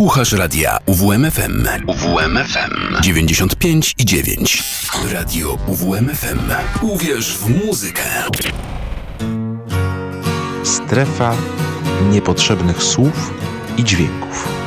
Słuchasz 0.00 0.32
radia 0.32 0.78
UWMFM. 0.86 1.66
UWMFM 1.86 3.02
95 3.02 3.94
i 3.98 4.04
9. 4.04 4.62
Radio 5.12 5.58
UWMFM. 5.66 6.38
Uwierz 6.82 7.36
w 7.38 7.66
muzykę. 7.66 8.02
Strefa 10.64 11.36
niepotrzebnych 12.10 12.82
słów 12.82 13.34
i 13.76 13.84
dźwięków. 13.84 14.59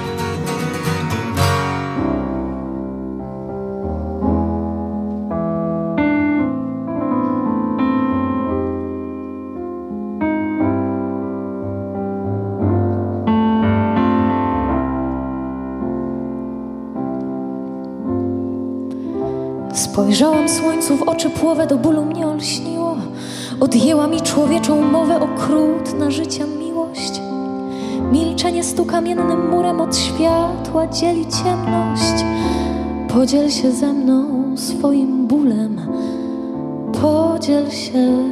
Płowe, 21.29 21.67
do 21.67 21.77
bólu 21.77 22.05
mnie 22.05 22.27
olśniło. 22.27 22.95
Odjęła 23.59 24.07
mi 24.07 24.21
człowieczą 24.21 24.81
mowę 24.81 25.19
okrutna 25.21 26.11
życia 26.11 26.45
miłość. 26.59 27.21
Milczenie 28.11 28.63
stu 28.63 28.85
kamiennym 28.85 29.49
murem 29.49 29.81
od 29.81 29.97
światła 29.97 30.87
dzieli 30.87 31.25
ciemność. 31.25 32.25
Podziel 33.13 33.49
się 33.49 33.71
ze 33.71 33.93
mną 33.93 34.23
swoim 34.57 35.27
bólem, 35.27 35.81
podziel 37.01 37.69
się 37.69 38.29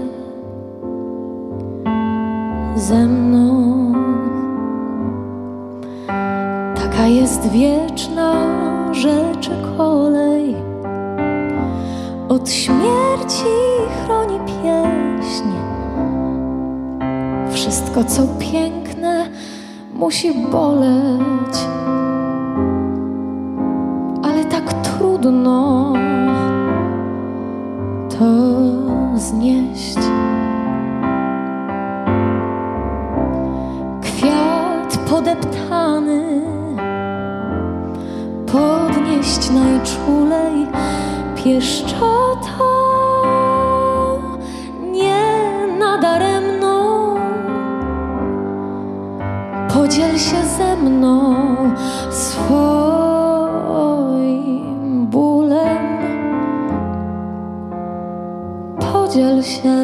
ze 2.76 3.08
mną. 3.08 3.72
Taka 6.76 7.08
jest 7.08 7.50
wieczna 7.50 8.34
rzeczy 8.92 9.52
kolej. 9.78 10.31
Od 12.32 12.50
śmierci 12.50 13.54
chroni 14.06 14.40
pieśń. 14.40 15.50
Wszystko, 17.52 18.04
co 18.04 18.22
piękne, 18.40 19.30
musi 19.94 20.34
boleć, 20.52 21.58
ale 24.24 24.46
tak 24.46 24.74
trudno 24.74 25.94
to 28.10 28.26
znieść. 29.16 29.98
Kwiat 34.02 34.98
podeptany 35.10 36.42
podnieść 38.52 39.50
najczulej 39.52 40.68
pieszczotą 41.44 42.11
Podziel 59.12 59.44
się 59.44 59.76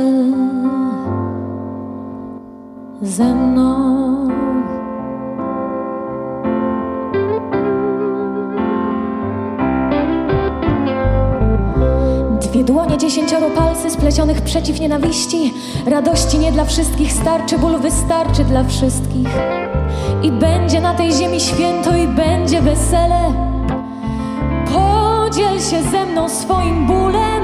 ze 3.01 3.35
mną. 3.35 4.27
Dwie 12.41 12.63
dłonie, 12.63 12.97
dziesięcioro 12.97 13.49
palcy 13.49 13.91
splecionych 13.91 14.41
przeciw 14.41 14.79
nienawiści. 14.79 15.53
Radości 15.85 16.39
nie 16.39 16.51
dla 16.51 16.65
wszystkich 16.65 17.13
starczy, 17.13 17.57
ból 17.57 17.79
wystarczy 17.79 18.43
dla 18.43 18.63
wszystkich. 18.63 19.29
I 20.23 20.31
będzie 20.31 20.81
na 20.81 20.93
tej 20.93 21.13
ziemi 21.13 21.39
święto 21.39 21.97
i 21.97 22.07
będzie 22.07 22.61
wesele. 22.61 23.33
Podziel 24.73 25.59
się 25.59 25.83
ze 25.91 26.05
mną 26.05 26.29
swoim 26.29 26.87
bólem, 26.87 27.36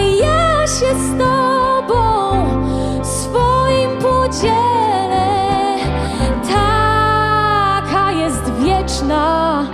ja 0.00 0.66
się 0.66 0.94
z 0.98 1.18
tobą 1.18 2.32
swoim 3.02 3.90
podzielę. 4.02 5.76
Taka 6.48 8.12
jest 8.12 8.52
wieczna 8.52 9.64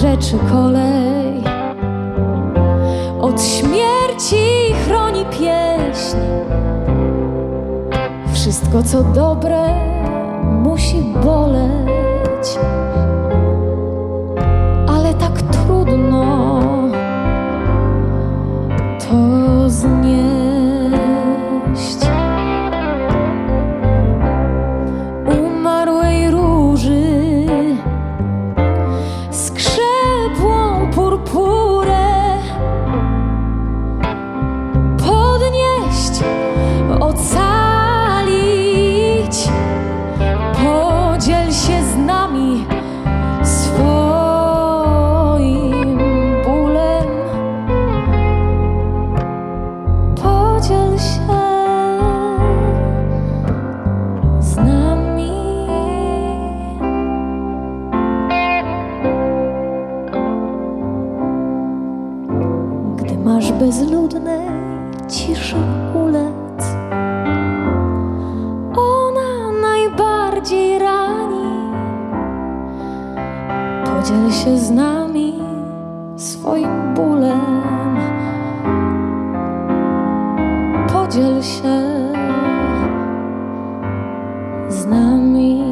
rzeczy 0.00 0.38
kolej. 0.52 1.42
Od 3.20 3.42
śmierci 3.42 4.74
chroni 4.84 5.24
pieśń. 5.24 6.16
Wszystko, 8.32 8.82
co 8.82 9.02
dobre, 9.02 9.68
musi 10.62 11.02
boleć. 11.24 11.75
Podziel 73.96 74.32
się 74.32 74.58
z 74.58 74.70
nami 74.70 75.34
swoim 76.16 76.94
bólem. 76.94 77.62
Podziel 80.92 81.42
się 81.42 81.80
z 84.68 84.86
nami. 84.86 85.62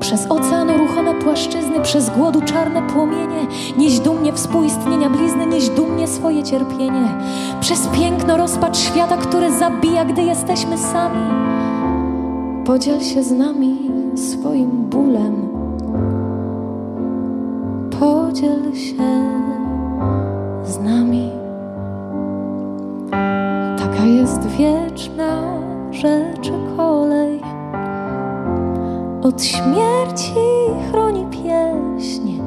Przez 0.00 0.26
ocean 0.30 0.70
ruchome 0.70 1.14
płaszczyzny, 1.14 1.80
przez 1.82 2.10
głodu 2.10 2.42
czarne 2.42 2.82
płomienie, 2.82 3.46
nieś 3.76 4.00
dumnie 4.00 4.32
współistnienia 4.32 5.10
blizny, 5.10 5.46
nieś 5.46 5.68
dumnie 5.68 6.06
swoje 6.08 6.42
cierpienie. 6.42 7.08
Przez 7.60 7.86
piękno 7.86 8.36
rozpacz 8.36 8.76
świata, 8.76 9.16
który 9.16 9.52
zabija, 9.52 10.04
gdy 10.04 10.22
jesteśmy 10.22 10.78
sami. 10.78 11.30
Podziel 12.64 13.00
się 13.00 13.22
z 13.22 13.32
nami 13.32 13.93
swoim 14.16 14.70
bólem. 14.90 15.34
Podziel 18.00 18.74
się 18.74 19.30
z 20.64 20.78
nami. 20.80 21.30
Taka 23.78 24.04
jest 24.04 24.46
wieczna 24.46 25.42
rzeczy 25.90 26.52
kolej. 26.76 27.40
Od 29.22 29.42
śmierci 29.42 30.34
chroni 30.90 31.26
pieśń. 31.30 32.40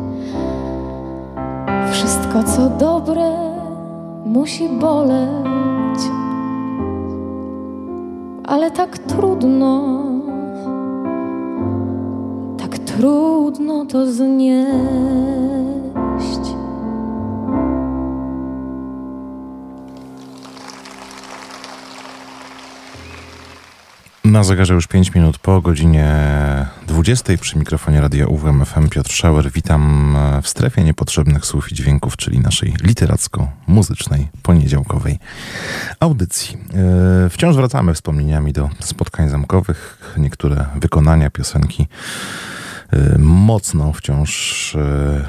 Wszystko, 1.92 2.44
co 2.44 2.70
dobre, 2.70 3.32
musi 4.26 4.70
boleć. 4.70 6.00
Ale 8.48 8.72
tak 8.72 8.98
trudno, 8.98 10.04
trudno 12.98 13.86
to 13.86 14.14
znieść. 14.14 14.68
Na 24.24 24.44
zegarze 24.44 24.74
już 24.74 24.88
5 24.88 25.16
minut 25.16 25.38
po 25.38 25.62
godzinie 25.62 26.16
20 26.88 27.38
przy 27.38 27.58
mikrofonie 27.58 28.02
Radia 28.02 28.28
UWMFM 28.28 28.90
Piotr 28.90 29.12
Schauer. 29.12 29.52
Witam 29.52 30.16
w 30.44 30.48
strefie 30.48 30.84
niepotrzebnych 30.84 31.46
słów 31.46 31.72
i 31.72 31.76
dźwięków, 31.76 32.18
czyli 32.18 32.40
naszej 32.40 32.74
literacko-muzycznej, 32.84 34.28
poniedziałkowej 34.42 35.20
audycji. 36.00 36.58
E, 37.26 37.30
wciąż 37.30 37.56
wracamy 37.56 37.94
wspomnieniami 37.94 38.54
do 38.54 38.70
spotkań 38.80 39.30
zamkowych. 39.30 40.14
Niektóre 40.18 40.66
wykonania 40.76 41.30
piosenki 41.30 41.88
mocno 43.20 43.94
wciąż 43.94 44.76
e, 44.76 45.26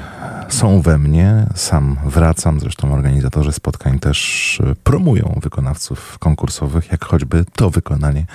są 0.49 0.81
we 0.81 0.97
mnie. 0.97 1.45
Sam 1.55 1.97
wracam, 2.05 2.59
zresztą 2.59 2.93
organizatorzy 2.93 3.51
spotkań 3.51 3.99
też 3.99 4.59
promują 4.83 5.39
wykonawców 5.43 6.19
konkursowych, 6.19 6.91
jak 6.91 7.05
choćby 7.05 7.45
to 7.55 7.69
wykonanie 7.69 8.25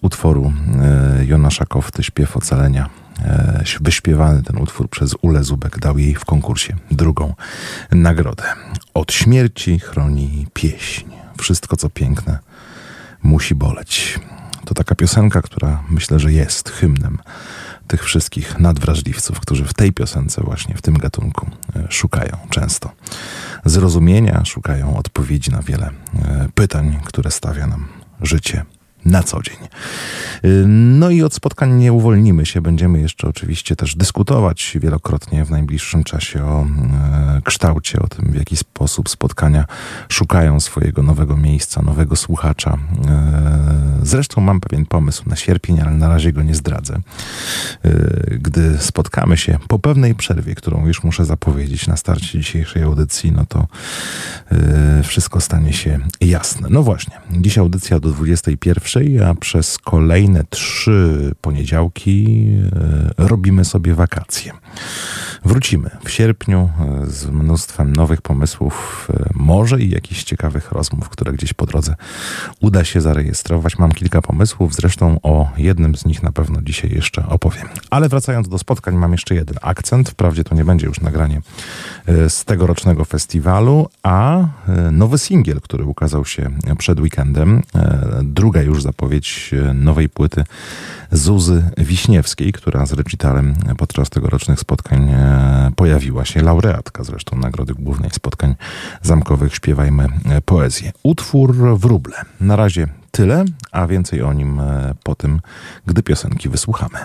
utworu 0.00 0.52
Jonasza 1.26 1.66
Kofty 1.66 2.02
Śpiew 2.02 2.36
Ocalenia. 2.36 2.90
Wyśpiewany 3.80 4.42
ten 4.42 4.58
utwór 4.58 4.88
przez 4.88 5.14
Ule 5.22 5.44
Zubek 5.44 5.78
dał 5.78 5.98
jej 5.98 6.14
w 6.14 6.24
konkursie 6.24 6.76
drugą 6.90 7.34
nagrodę. 7.92 8.44
Od 8.94 9.12
śmierci 9.12 9.78
chroni 9.78 10.46
pieśń. 10.52 11.04
Wszystko 11.38 11.76
co 11.76 11.90
piękne 11.90 12.38
musi 13.22 13.54
boleć. 13.54 14.20
To 14.64 14.74
taka 14.74 14.94
piosenka, 14.94 15.42
która 15.42 15.82
myślę, 15.90 16.18
że 16.18 16.32
jest 16.32 16.70
hymnem 16.70 17.18
tych 17.86 18.04
wszystkich 18.04 18.58
nadwrażliwców, 18.58 19.40
którzy 19.40 19.64
w 19.64 19.74
tej 19.74 19.92
piosence, 19.92 20.42
właśnie 20.42 20.74
w 20.74 20.82
tym 20.82 20.98
gatunku, 20.98 21.46
e, 21.76 21.86
szukają 21.88 22.36
często 22.50 22.90
zrozumienia, 23.64 24.44
szukają 24.44 24.96
odpowiedzi 24.96 25.50
na 25.50 25.62
wiele 25.62 25.90
pytań, 26.54 27.00
które 27.04 27.30
stawia 27.30 27.66
nam 27.66 27.88
życie 28.20 28.64
na 29.04 29.22
co 29.22 29.42
dzień. 29.42 29.56
Y, 30.44 30.64
no 30.66 31.10
i 31.10 31.22
od 31.22 31.34
spotkań 31.34 31.72
nie 31.72 31.92
uwolnimy 31.92 32.46
się. 32.46 32.60
Będziemy 32.60 33.00
jeszcze 33.00 33.28
oczywiście 33.28 33.76
też 33.76 33.96
dyskutować 33.96 34.78
wielokrotnie 34.80 35.44
w 35.44 35.50
najbliższym 35.50 36.04
czasie 36.04 36.44
o 36.44 36.62
e, 36.62 37.40
kształcie, 37.44 37.98
o 38.00 38.06
tym, 38.06 38.32
w 38.32 38.34
jaki 38.34 38.56
sposób 38.56 39.08
spotkania 39.08 39.64
szukają 40.08 40.60
swojego 40.60 41.02
nowego 41.02 41.36
miejsca, 41.36 41.82
nowego 41.82 42.16
słuchacza. 42.16 42.78
E, 43.08 43.98
zresztą 44.02 44.40
mam 44.40 44.60
pewien 44.60 44.86
pomysł 44.86 45.22
na 45.26 45.36
sierpień, 45.36 45.80
ale 45.80 45.90
na 45.90 46.08
razie 46.08 46.32
go 46.32 46.42
nie 46.42 46.54
zdradzę. 46.54 46.94
E, 46.94 47.90
gdy 48.30 48.78
spotkamy 48.78 49.36
się 49.36 49.58
po 49.68 49.78
pewnej 49.78 50.14
przerwie, 50.14 50.54
którą 50.54 50.86
już 50.86 51.04
muszę 51.04 51.24
zapowiedzieć 51.24 51.86
na 51.86 51.96
starcie 51.96 52.38
dzisiejszej 52.38 52.82
audycji, 52.82 53.32
no 53.32 53.46
to 53.46 53.66
wszystko 55.02 55.40
stanie 55.40 55.72
się 55.72 55.98
jasne. 56.20 56.68
No 56.70 56.82
właśnie, 56.82 57.16
dziś 57.30 57.58
audycja 57.58 58.00
do 58.00 58.08
21 58.08 58.93
a 59.26 59.34
przez 59.34 59.78
kolejne 59.78 60.44
trzy 60.50 61.32
poniedziałki 61.40 62.46
e, 63.18 63.24
robimy 63.28 63.64
sobie 63.64 63.94
wakacje. 63.94 64.52
Wrócimy 65.44 65.90
w 66.04 66.10
sierpniu 66.10 66.70
e, 67.02 67.06
z 67.06 67.26
mnóstwem 67.26 67.96
nowych 67.96 68.22
pomysłów, 68.22 69.08
e, 69.14 69.30
może 69.34 69.80
i 69.80 69.90
jakichś 69.90 70.24
ciekawych 70.24 70.72
rozmów, 70.72 71.08
które 71.08 71.32
gdzieś 71.32 71.52
po 71.52 71.66
drodze 71.66 71.94
uda 72.60 72.84
się 72.84 73.00
zarejestrować. 73.00 73.78
Mam 73.78 73.92
kilka 73.92 74.22
pomysłów, 74.22 74.74
zresztą 74.74 75.20
o 75.22 75.48
jednym 75.56 75.96
z 75.96 76.04
nich 76.04 76.22
na 76.22 76.32
pewno 76.32 76.62
dzisiaj 76.62 76.90
jeszcze 76.90 77.26
opowiem. 77.28 77.68
Ale 77.90 78.08
wracając 78.08 78.48
do 78.48 78.58
spotkań, 78.58 78.94
mam 78.94 79.12
jeszcze 79.12 79.34
jeden 79.34 79.56
akcent. 79.62 80.10
Wprawdzie 80.10 80.44
to 80.44 80.54
nie 80.54 80.64
będzie 80.64 80.86
już 80.86 81.00
nagranie 81.00 81.40
z 82.28 82.44
tegorocznego 82.44 83.04
festiwalu, 83.04 83.88
a 84.02 84.44
nowy 84.92 85.18
singiel, 85.18 85.60
który 85.60 85.84
ukazał 85.84 86.24
się 86.24 86.50
przed 86.78 87.00
weekendem, 87.00 87.62
druga 88.22 88.62
już 88.62 88.82
zapowiedź 88.82 89.50
e, 89.52 89.74
nowej 89.74 90.08
płyty 90.08 90.44
Zuzy 91.12 91.70
Wiśniewskiej, 91.78 92.52
która 92.52 92.86
z 92.86 92.92
recitalem 92.92 93.54
podczas 93.76 94.10
tegorocznych 94.10 94.60
spotkań 94.60 95.10
e, 95.10 95.33
pojawiła 95.76 96.24
się. 96.24 96.42
Laureatka 96.42 97.04
zresztą 97.04 97.38
Nagrody 97.38 97.74
Głównej 97.74 98.10
Spotkań 98.10 98.54
Zamkowych 99.02 99.54
Śpiewajmy 99.54 100.06
Poezję. 100.44 100.92
Utwór 101.02 101.54
Wróble. 101.78 102.16
Na 102.40 102.56
razie 102.56 102.88
tyle, 103.10 103.44
a 103.72 103.86
więcej 103.86 104.22
o 104.22 104.32
nim 104.32 104.60
e, 104.60 104.94
po 105.02 105.14
tym, 105.14 105.40
gdy 105.86 106.02
piosenki 106.02 106.48
wysłuchamy. 106.48 106.98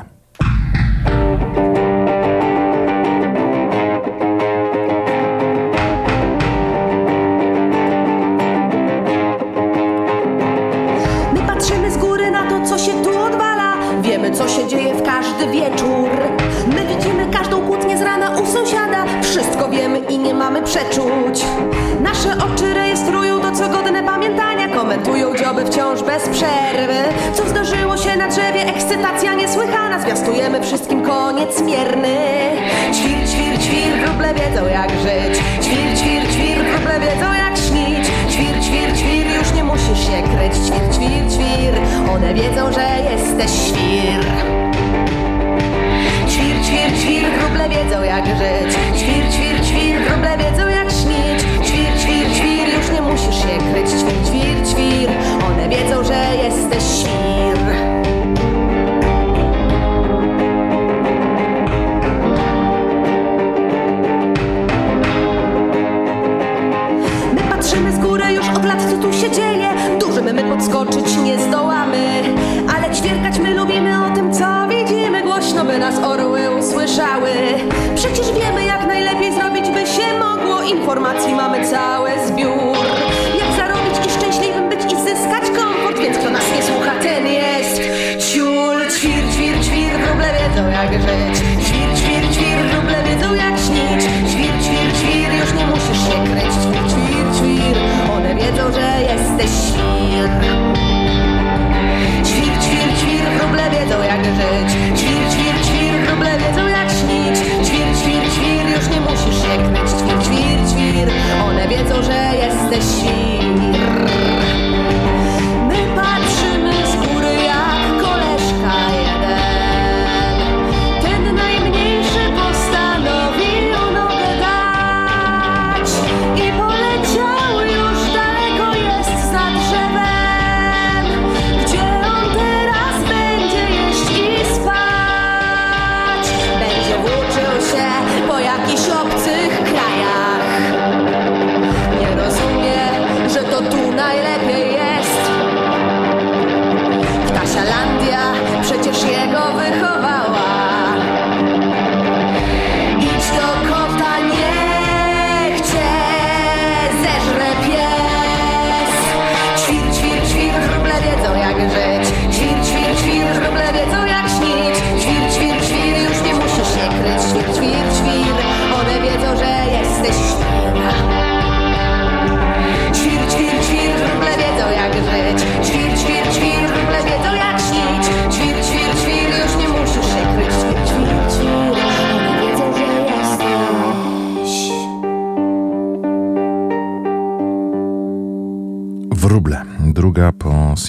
co 14.33 14.47
się 14.47 14.67
dzieje 14.67 14.95
w 14.95 15.03
każdy 15.03 15.51
wieczór. 15.51 16.09
My 16.67 16.95
widzimy 16.95 17.27
każdą 17.31 17.67
kłótnię 17.67 17.88
Wszystko 19.59 19.77
wiemy 19.77 19.99
i 19.99 20.17
nie 20.17 20.33
mamy 20.33 20.61
przeczuć. 20.61 21.45
Nasze 22.01 22.37
oczy 22.45 22.73
rejestrują 22.73 23.41
to 23.41 23.51
co 23.51 23.69
godne 23.69 24.03
pamiętania. 24.03 24.67
Komentują 24.67 25.37
dzioby 25.37 25.65
wciąż 25.65 26.03
bez 26.03 26.29
przerwy. 26.29 26.99
Co 27.33 27.49
zdarzyło 27.49 27.97
się 27.97 28.17
na 28.17 28.27
drzewie, 28.27 28.61
ekscytacja 28.75 29.33
niesłychana. 29.33 29.99
Zwiastujemy 29.99 30.61
wszystkim 30.61 31.01
koniec 31.01 31.61
mierny. 31.61 32.17
Ćwir, 32.93 33.27
ćwir, 33.29 33.59
ćwir, 33.59 33.93
wróble 34.05 34.33
wiedzą 34.33 34.67
jak 34.67 34.89
żyć. 34.89 35.43
Ćwir, 35.61 35.97
ćwir, 35.97 36.23
ćwir, 36.33 36.57
wróble 36.65 36.99
wiedzą 36.99 37.33
jak 37.33 37.57
śnić. 37.57 38.07
Ćwir, 38.31 38.63
ćwir, 38.63 38.97
ćwir, 38.97 39.37
już 39.39 39.53
nie 39.55 39.63
musisz 39.63 40.07
się 40.07 40.21
kryć. 40.21 40.53
Ćwir, 40.53 40.93
ćwir, 40.93 41.23
ćwir, 41.33 41.73
one 42.15 42.33
wiedzą, 42.33 42.71
że 42.71 42.87
jesteś 43.11 43.51
świr. 43.51 44.68
Ćwir, 46.69 46.91
ćwir, 47.01 47.25
wróble 47.37 47.69
wiedzą 47.69 48.03
jak 48.03 48.25
żyć. 48.25 48.73
Ćwir, 48.99 49.23
ćwir, 49.33 49.65
ćwir, 49.67 49.95
wróble 50.07 50.37
wiedzą 50.37 50.67
jak 50.67 50.89
śnić. 50.91 51.39
Ćwir, 51.67 51.91
ćwir, 52.01 52.27
ćwir, 52.35 52.67
już 52.77 52.91
nie 52.93 53.01
musisz 53.01 53.35
się 53.41 53.57
kryć. 53.57 53.89
Ćwir, 53.89 54.17
ćwir, 54.27 54.57
ćwir, 54.69 55.09
one 55.47 55.69
wiedzą, 55.69 56.03
że 56.03 56.35
jesteś 56.43 56.83
świr. 56.99 57.59
Patrzymy 67.49 67.91
z 67.91 67.99
góry 67.99 68.33
już 68.33 68.49
od 68.49 68.65
lat, 68.65 68.81
co 68.91 68.97
tu 68.97 69.13
się 69.13 69.31
dzieje 69.31 69.69
Dużymy 69.99 70.33
my 70.33 70.43
podskoczyć 70.43 71.17
nie 71.23 71.39
zdołamy 71.39 71.68
Informacji 80.69 81.35
mamy 81.35 81.67
cały 81.69 82.09
zbiór. 82.27 82.77
Jak 83.39 83.57
zarobić 83.57 84.07
i 84.07 84.09
szczęśliwym 84.09 84.69
być 84.69 84.93
i 84.93 84.95
zyskać 84.95 85.43
komfort? 85.57 85.99
Więc 85.99 86.17
kto 86.17 86.29
nas 86.29 86.43
nie 86.55 86.63
słucha, 86.63 86.91
ten 87.01 87.27
jest 87.27 87.81
ciul. 88.31 88.79
Ćwir, 88.95 89.23
ćwir, 89.33 89.55
ćwir, 89.65 89.91
wróble 90.03 90.29
wiedzą 90.39 90.69
jak 90.69 90.93
żyć. 90.93 91.35
Ćwir, 91.65 91.89
ćwir, 91.99 92.23
ćwir, 92.33 92.57
wróble 92.71 93.03
wiedzą 93.03 93.33
jak 93.33 93.55
śnić. 93.65 94.01
Ćwir, 94.31 94.53
ćwir, 94.63 94.89
ćwir, 94.99 95.29
już 95.41 95.53
nie 95.57 95.65
musisz 95.67 96.01
się 96.07 96.17
kryć. 96.27 96.53
Ćwir, 96.63 96.85
ćwir, 96.91 97.25
ćwir, 97.37 97.77
one 98.17 98.35
wiedzą, 98.35 98.63
że 98.77 98.87
jesteś 99.11 99.51
świr. 99.65 100.29
Ćwir, 102.27 102.53
ćwir, 102.63 102.89
ćwir, 102.99 103.25
wróble 103.37 103.63
wiedzą 103.69 104.03
jak 104.03 104.25
żyć 104.25 104.88
one 111.49 111.67
wiedzą, 111.67 112.03
że 112.03 112.31
jesteś 112.35 112.83
świr 112.95 113.38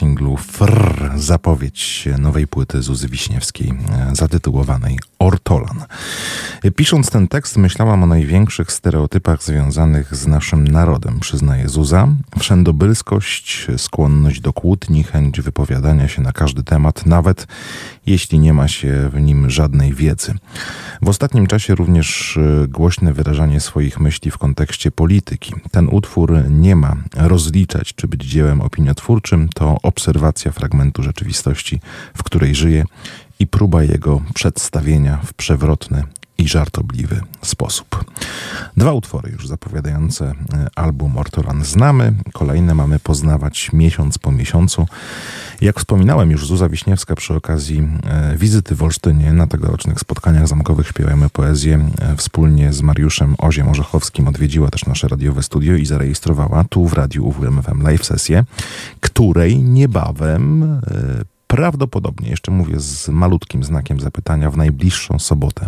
singlu 0.00 0.36
Frrr, 0.36 1.12
zapowiedź 1.16 2.08
nowej 2.18 2.46
płyty 2.46 2.82
Zuzy 2.82 3.08
Wiśniewskiej 3.08 3.68
e, 3.70 4.16
zatytułowanej 4.16 4.98
Ortolan. 5.20 5.84
Pisząc 6.76 7.10
ten 7.10 7.28
tekst 7.28 7.56
myślałam 7.56 8.02
o 8.02 8.06
największych 8.06 8.72
stereotypach 8.72 9.42
związanych 9.42 10.16
z 10.16 10.26
naszym 10.26 10.68
narodem, 10.68 11.20
przyznaje 11.20 11.68
Zuza. 11.68 12.08
Wszędobylskość, 12.38 13.66
skłonność 13.76 14.40
do 14.40 14.52
kłótni, 14.52 15.04
chęć 15.04 15.40
wypowiadania 15.40 16.08
się 16.08 16.22
na 16.22 16.32
każdy 16.32 16.62
temat, 16.62 17.06
nawet 17.06 17.46
jeśli 18.06 18.38
nie 18.38 18.52
ma 18.52 18.68
się 18.68 19.10
w 19.12 19.20
nim 19.20 19.50
żadnej 19.50 19.94
wiedzy. 19.94 20.34
W 21.02 21.08
ostatnim 21.08 21.46
czasie 21.46 21.74
również 21.74 22.36
e, 22.36 22.68
głośne 22.68 23.12
wyrażanie 23.12 23.60
swoich 23.60 24.00
myśli 24.00 24.30
w 24.30 24.38
kontekście 24.38 24.90
polityki. 24.90 25.54
Ten 25.70 25.88
utwór 25.88 26.50
nie 26.50 26.76
ma 26.76 26.96
rozliczać 27.16 27.94
czy 27.94 28.08
być 28.08 28.24
dziełem 28.24 28.60
opiniotwórczym, 28.60 29.48
to 29.54 29.76
obserwacja 29.82 30.52
fragmentu 30.52 31.02
rzeczywistości, 31.02 31.80
w 32.14 32.22
której 32.22 32.54
żyje 32.54 32.84
i 33.40 33.46
próba 33.46 33.82
jego 33.82 34.22
przedstawienia 34.34 35.16
w 35.24 35.34
przewrotny 35.34 36.02
i 36.38 36.48
żartobliwy 36.48 37.20
sposób. 37.42 38.04
Dwa 38.76 38.92
utwory 38.92 39.30
już 39.30 39.48
zapowiadające 39.48 40.24
e, 40.24 40.34
album 40.74 41.18
Ortolan 41.18 41.64
znamy, 41.64 42.12
kolejne 42.32 42.74
mamy 42.74 42.98
poznawać 42.98 43.70
miesiąc 43.72 44.18
po 44.18 44.32
miesiącu. 44.32 44.86
Jak 45.60 45.78
wspominałem 45.78 46.30
już 46.30 46.46
Zuza 46.46 46.68
Wiśniewska 46.68 47.16
przy 47.16 47.34
okazji 47.34 47.88
e, 48.04 48.36
wizyty 48.36 48.74
w 48.74 48.82
Olsztynie 48.82 49.32
na 49.32 49.46
tegorocznych 49.46 50.00
spotkaniach 50.00 50.48
zamkowych 50.48 50.88
Śpiewajmy 50.88 51.28
Poezję 51.28 51.90
e, 52.00 52.16
wspólnie 52.16 52.72
z 52.72 52.82
Mariuszem 52.82 53.34
Oziem 53.38 53.68
Orzechowskim 53.68 54.28
odwiedziła 54.28 54.70
też 54.70 54.86
nasze 54.86 55.08
radiowe 55.08 55.42
studio 55.42 55.74
i 55.74 55.86
zarejestrowała 55.86 56.64
tu 56.64 56.88
w 56.88 56.92
radiu 56.92 57.26
UWMFM 57.26 57.82
live 57.82 58.04
sesję, 58.04 58.44
której 59.00 59.58
niebawem 59.58 60.80
prawdopodobnie, 61.50 62.30
jeszcze 62.30 62.50
mówię 62.50 62.80
z 62.80 63.08
malutkim 63.08 63.64
znakiem 63.64 64.00
zapytania, 64.00 64.50
w 64.50 64.56
najbliższą 64.56 65.18
sobotę 65.18 65.66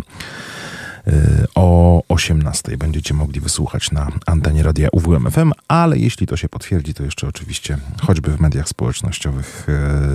Y, 1.07 1.47
o 1.55 2.01
18 2.09 2.77
będziecie 2.77 3.13
mogli 3.13 3.39
wysłuchać 3.39 3.91
na 3.91 4.07
antenie 4.25 4.63
radia 4.63 4.87
UWMFM, 4.91 5.51
ale 5.67 5.97
jeśli 5.97 6.27
to 6.27 6.37
się 6.37 6.49
potwierdzi, 6.49 6.93
to 6.93 7.03
jeszcze 7.03 7.27
oczywiście 7.27 7.77
choćby 8.01 8.31
w 8.31 8.39
mediach 8.39 8.69
społecznościowych 8.69 9.67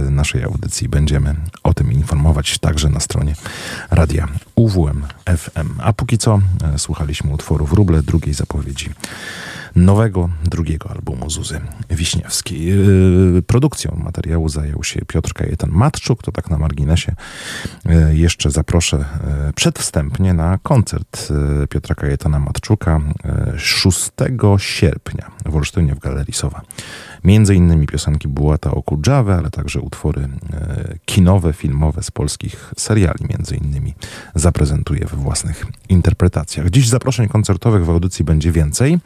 y, 0.07 0.11
naszej 0.11 0.45
audycji 0.45 0.89
będziemy 0.89 1.35
o 1.63 1.75
tym 1.75 1.93
informować 1.93 2.59
także 2.59 2.89
na 2.89 3.01
stronie 3.01 3.35
radia 3.91 4.29
UWMFM. 4.55 5.81
A 5.83 5.93
póki 5.93 6.19
co 6.19 6.41
y, 6.75 6.79
słuchaliśmy 6.79 7.33
utworu 7.33 7.67
Wróble, 7.67 8.03
drugiej 8.03 8.35
zapowiedzi 8.35 8.91
nowego, 9.77 10.29
drugiego 10.45 10.91
albumu 10.91 11.31
Zuzy 11.31 11.61
Wiśniewskiej. 11.91 12.65
Yy, 12.65 13.43
produkcją 13.43 14.01
materiału 14.05 14.49
zajął 14.49 14.85
się 14.85 15.01
Piotr 15.05 15.33
Kajetan 15.33 15.71
Matczuk, 15.71 16.23
to 16.23 16.33
tak 16.33 16.51
na 16.51 16.59
marginesie. 16.59 17.15
Yy, 17.85 18.17
jeszcze 18.17 18.51
zaproszę 18.51 18.97
yy, 18.97 19.53
przedwstępnie 19.53 20.35
na 20.35 20.59
koncert 20.63 21.29
Piotra 21.71 21.95
Kajetana 21.95 22.39
Matczuka 22.39 23.01
6 23.57 24.11
sierpnia 24.59 25.31
w 25.47 25.57
Olsztynie 25.57 25.95
w 25.95 25.99
Galerii 25.99 26.35
Sowa. 26.35 26.63
Między 27.25 27.55
innymi 27.55 27.87
piosenki 27.87 28.29
Bułata 28.29 28.71
o 28.71 28.83
Kudżawę, 28.83 29.35
ale 29.35 29.51
także 29.51 29.81
utwory 29.81 30.29
kinowe, 31.05 31.53
filmowe 31.53 32.03
z 32.03 32.11
polskich 32.11 32.73
seriali 32.77 33.27
między 33.31 33.57
innymi 33.57 33.95
zaprezentuje 34.35 35.07
we 35.07 35.17
własnych 35.17 35.67
interpretacjach. 35.89 36.71
Dziś 36.71 36.89
zaproszeń 36.89 37.29
koncertowych 37.29 37.85
w 37.85 37.91
audycji 37.91 38.25
będzie 38.25 38.53
więcej. 38.53 38.99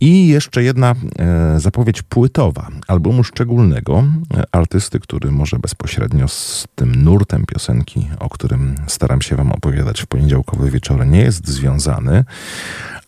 I 0.00 0.28
jeszcze 0.28 0.62
jedna 0.62 0.94
e, 1.18 1.60
zapowiedź 1.60 2.02
płytowa 2.02 2.68
albumu 2.88 3.24
szczególnego 3.24 4.04
e, 4.34 4.42
artysty, 4.52 5.00
który 5.00 5.30
może 5.30 5.58
bezpośrednio 5.58 6.28
z 6.28 6.66
tym 6.74 7.04
nurtem 7.04 7.46
piosenki, 7.46 8.08
o 8.18 8.28
którym 8.28 8.74
staram 8.86 9.22
się 9.22 9.36
Wam 9.36 9.52
opowiadać 9.52 10.02
w 10.02 10.06
poniedziałkowe 10.06 10.70
wieczory, 10.70 11.06
nie 11.06 11.20
jest 11.20 11.48
związany, 11.48 12.24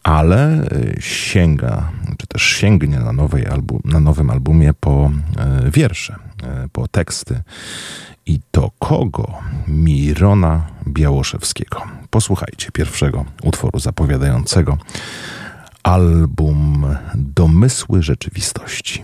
ale 0.03 0.65
e, 0.65 1.01
sięga, 1.01 1.91
czy 2.19 2.27
też 2.27 2.43
sięgnie 2.43 2.99
na, 2.99 3.13
nowej 3.13 3.47
album, 3.47 3.81
na 3.85 4.01
nowym 4.01 4.31
albumie 4.31 4.75
po 4.81 5.11
e, 5.39 5.71
wiersze, 5.71 6.17
e, 6.43 6.69
po 6.73 6.89
teksty. 6.89 7.43
I 8.27 8.41
to 8.51 8.71
kogo? 8.79 9.33
Mirona 9.69 10.67
Białoszewskiego. 10.89 11.83
Posłuchajcie 12.11 12.71
pierwszego 12.73 13.25
utworu 13.43 13.79
zapowiadającego 13.79 14.79
album 15.83 16.87
Domysły 17.15 18.03
Rzeczywistości. 18.03 19.03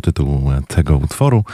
To 0.00 0.12
tytuł 0.12 0.50
tego 0.68 0.96
utworu. 0.96 1.44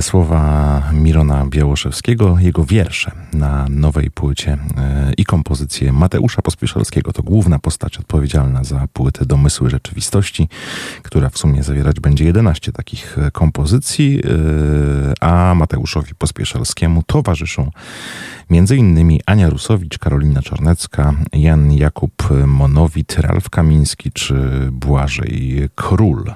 Słowa 0.00 0.82
Mirona 0.92 1.46
Białoszewskiego, 1.46 2.38
jego 2.38 2.64
wiersze 2.64 3.12
na 3.32 3.66
nowej 3.70 4.10
płycie 4.10 4.58
e, 4.76 5.12
i 5.16 5.24
kompozycje 5.24 5.92
Mateusza 5.92 6.42
Pospieszalskiego. 6.42 7.12
To 7.12 7.22
główna 7.22 7.58
postać 7.58 7.98
odpowiedzialna 7.98 8.64
za 8.64 8.86
płytę 8.92 9.26
Domysły 9.26 9.70
Rzeczywistości, 9.70 10.48
która 11.02 11.30
w 11.30 11.38
sumie 11.38 11.62
zawierać 11.62 12.00
będzie 12.00 12.24
11 12.24 12.72
takich 12.72 13.16
kompozycji, 13.32 14.20
e, 14.24 15.24
a 15.28 15.54
Mateuszowi 15.54 16.14
Pospieszalskiemu 16.14 17.02
towarzyszą 17.02 17.70
Między 18.50 18.76
innymi 18.76 19.20
Ania 19.26 19.50
Rusowicz, 19.50 19.98
Karolina 19.98 20.42
Czarnecka, 20.42 21.14
Jan 21.32 21.72
Jakub 21.72 22.12
Monowit, 22.46 23.18
Ralf 23.18 23.50
Kamiński 23.50 24.12
czy 24.12 24.68
Błażej 24.72 25.68
Król. 25.74 26.32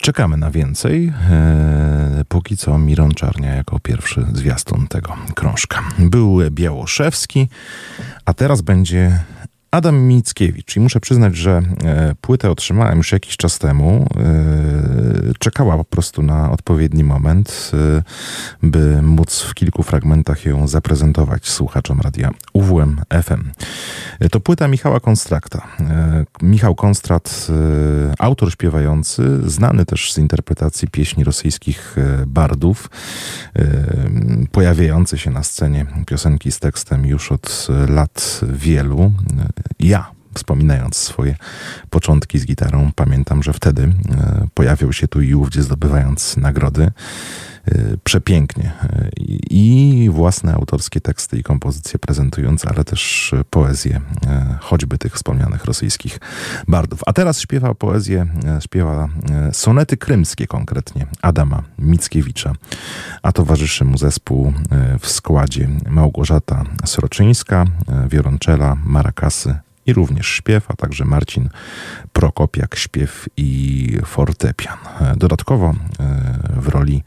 Czekamy 0.00 0.36
na 0.36 0.50
więcej. 0.50 1.12
E, 1.30 2.24
póki 2.28 2.56
co 2.56 2.78
Miron 2.78 3.10
Czarnia 3.10 3.54
jako 3.54 3.80
pierwszy 3.80 4.26
zwiastun 4.32 4.86
tego 4.86 5.16
krążka. 5.34 5.82
Był 5.98 6.38
Białoszewski, 6.50 7.48
a 8.24 8.34
teraz 8.34 8.62
będzie 8.62 9.20
Adam 9.74 9.98
Mickiewicz. 9.98 10.76
I 10.76 10.80
muszę 10.80 11.00
przyznać, 11.00 11.36
że 11.36 11.62
e, 11.84 12.14
płytę 12.20 12.50
otrzymałem 12.50 12.98
już 12.98 13.12
jakiś 13.12 13.36
czas 13.36 13.58
temu. 13.58 14.06
E, 14.16 15.32
czekała 15.38 15.76
po 15.76 15.84
prostu 15.84 16.22
na 16.22 16.50
odpowiedni 16.50 17.04
moment, 17.04 17.70
e, 17.74 18.02
by 18.62 19.02
móc 19.02 19.40
w 19.40 19.54
kilku 19.54 19.82
fragmentach 19.82 20.44
ją 20.44 20.66
zaprezentować 20.68 21.48
słuchaczom 21.48 22.00
radia 22.00 22.30
UWM 22.52 23.00
FM. 23.22 23.50
To 24.30 24.40
płyta 24.40 24.68
Michała 24.68 25.00
Konstrakta. 25.00 25.66
Michał 26.42 26.74
Konstrat, 26.74 27.46
autor 28.18 28.52
śpiewający, 28.52 29.50
znany 29.50 29.84
też 29.84 30.12
z 30.12 30.18
interpretacji 30.18 30.88
pieśni 30.88 31.24
rosyjskich 31.24 31.96
bardów, 32.26 32.90
pojawiający 34.52 35.18
się 35.18 35.30
na 35.30 35.42
scenie 35.42 35.86
piosenki 36.06 36.52
z 36.52 36.58
tekstem 36.58 37.06
już 37.06 37.32
od 37.32 37.68
lat 37.88 38.40
wielu 38.52 39.12
ja 39.80 40.10
wspominając 40.34 40.96
swoje 40.96 41.36
początki 41.90 42.38
z 42.38 42.46
gitarą, 42.46 42.90
pamiętam, 42.96 43.42
że 43.42 43.52
wtedy 43.52 43.82
e, 43.82 44.46
pojawiał 44.54 44.92
się 44.92 45.08
tu 45.08 45.20
i 45.20 45.34
ówdzie 45.34 45.62
zdobywając 45.62 46.36
nagrody 46.36 46.90
przepięknie 48.04 48.72
e, 48.82 49.08
i 49.50 50.08
własne 50.12 50.54
autorskie 50.54 51.00
teksty 51.00 51.38
i 51.38 51.42
kompozycje 51.42 51.98
prezentując, 51.98 52.66
ale 52.66 52.84
też 52.84 53.34
poezję 53.50 54.00
choćby 54.60 54.98
tych 54.98 55.14
wspomnianych 55.14 55.64
rosyjskich 55.64 56.18
bardów. 56.68 57.00
A 57.06 57.12
teraz 57.12 57.40
śpiewa 57.40 57.74
poezję, 57.74 58.26
śpiewa 58.60 59.08
sonety 59.52 59.96
krymskie 59.96 60.46
konkretnie 60.46 61.06
Adama 61.22 61.62
Mickiewicza, 61.78 62.52
a 63.22 63.32
towarzyszy 63.32 63.84
mu 63.84 63.98
zespół 63.98 64.52
w 65.00 65.08
składzie 65.08 65.68
Małgorzata 65.88 66.64
Sroczyńska, 66.84 67.64
wiolonczela, 68.08 68.76
marakasy, 68.84 69.54
i 69.86 69.92
również 69.92 70.26
śpiew, 70.26 70.70
a 70.70 70.76
także 70.76 71.04
Marcin 71.04 71.48
Prokopiak, 72.12 72.76
śpiew 72.76 73.28
i 73.36 73.98
fortepian. 74.04 74.76
Dodatkowo 75.16 75.70
e, 75.70 75.74
w 76.60 76.68
roli 76.68 77.02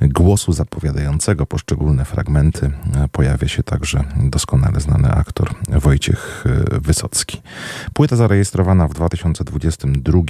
głosu 0.00 0.52
zapowiadającego 0.52 1.46
poszczególne 1.46 2.04
fragmenty 2.04 2.66
e, 2.66 3.08
pojawia 3.12 3.48
się 3.48 3.62
także 3.62 4.04
doskonale 4.16 4.80
znany 4.80 5.10
aktor 5.10 5.54
Wojciech 5.68 6.44
e, 6.46 6.80
Wysocki. 6.80 7.42
Płyta 7.94 8.16
zarejestrowana 8.16 8.88
w 8.88 8.94
2022 8.94 10.20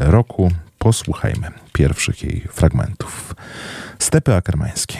roku. 0.00 0.50
Posłuchajmy 0.78 1.48
pierwszych 1.72 2.22
jej 2.22 2.40
fragmentów. 2.40 3.34
Stepy 3.98 4.34
akermańskie. 4.34 4.98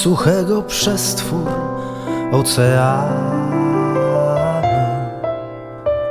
Suchego 0.00 0.62
przestwór 0.62 1.48
oceanu. 2.32 3.30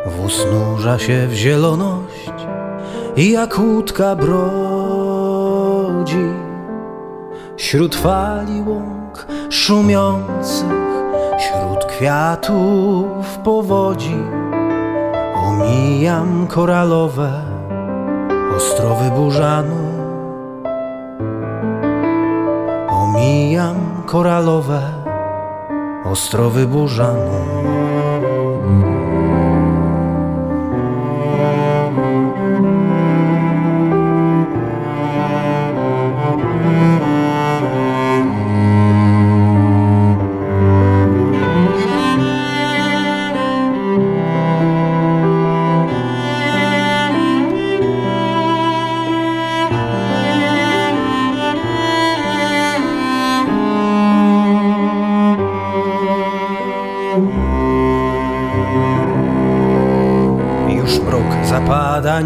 Wóz 0.05 0.45
nurza 0.51 0.99
się 0.99 1.27
w 1.27 1.33
zieloność 1.33 2.31
i 3.15 3.31
jak 3.31 3.59
łódka 3.59 4.15
brodzi 4.15 5.49
wśród 7.57 7.95
fali 7.95 8.61
łąk 8.67 9.27
szumiących, 9.49 10.89
wśród 11.39 11.85
kwiatów 11.85 13.37
powodzi. 13.43 14.17
Omijam 15.35 16.47
koralowe 16.47 17.31
ostrowy 18.57 19.11
burzanu 19.11 19.88
Mijam 23.29 23.75
koralowe 24.05 24.81
ostrowy 26.05 26.65
burzanu. 26.65 27.29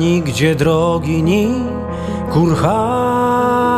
Nigdzie 0.03 0.55
drogi 0.55 1.23
ni 1.23 1.47
kurhanu. 2.33 3.71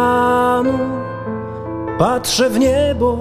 Patrzę 1.99 2.49
w 2.49 2.59
niebo, 2.59 3.17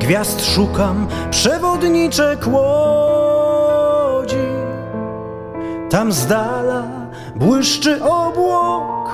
gwiazd 0.00 0.44
szukam, 0.44 1.06
przewodniczek 1.30 2.46
łodzi. 2.46 4.36
Tam 5.90 6.12
z 6.12 6.26
dala 6.26 6.82
błyszczy 7.36 8.04
obłok, 8.04 9.10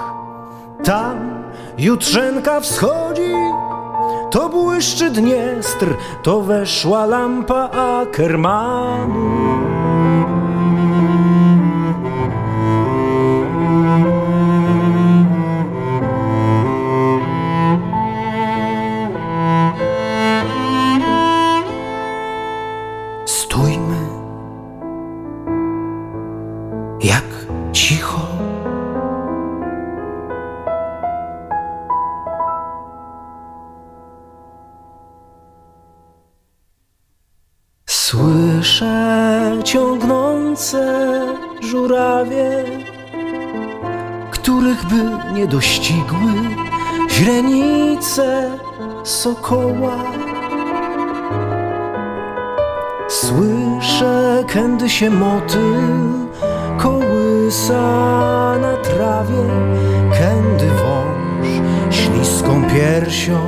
tam 0.85 1.45
jutrzenka 1.79 2.61
wschodzi. 2.61 3.35
To 4.31 4.49
błyszczy 4.49 5.11
Dniestr, 5.11 5.87
to 6.23 6.41
weszła 6.41 7.07
lampa 7.07 7.71
Ackermanu. 7.71 9.65
Się 54.95 55.11
motyl 55.11 56.05
łysa 56.85 58.59
na 58.59 58.77
trawie, 58.77 59.45
kędy 60.19 60.69
wąż 60.69 61.49
śliską 61.91 62.65
piersią 62.65 63.39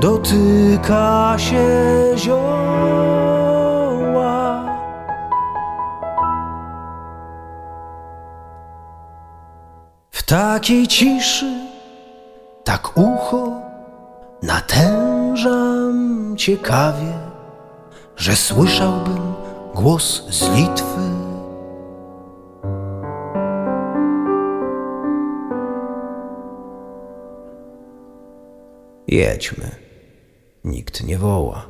dotyka 0.00 1.34
się 1.38 1.66
zioła. 2.16 3.36
W 10.10 10.22
takiej 10.22 10.86
ciszy, 10.88 11.68
tak 12.64 12.98
ucho 12.98 13.52
natężam 14.42 15.96
ciekawie, 16.36 17.12
że 18.16 18.36
słyszałbym 18.36 19.45
głos 19.76 20.22
z 20.30 20.56
Litwy. 20.56 21.00
Jedźmy. 29.08 29.70
Nikt 30.64 31.04
nie 31.04 31.18
woła. 31.18 31.66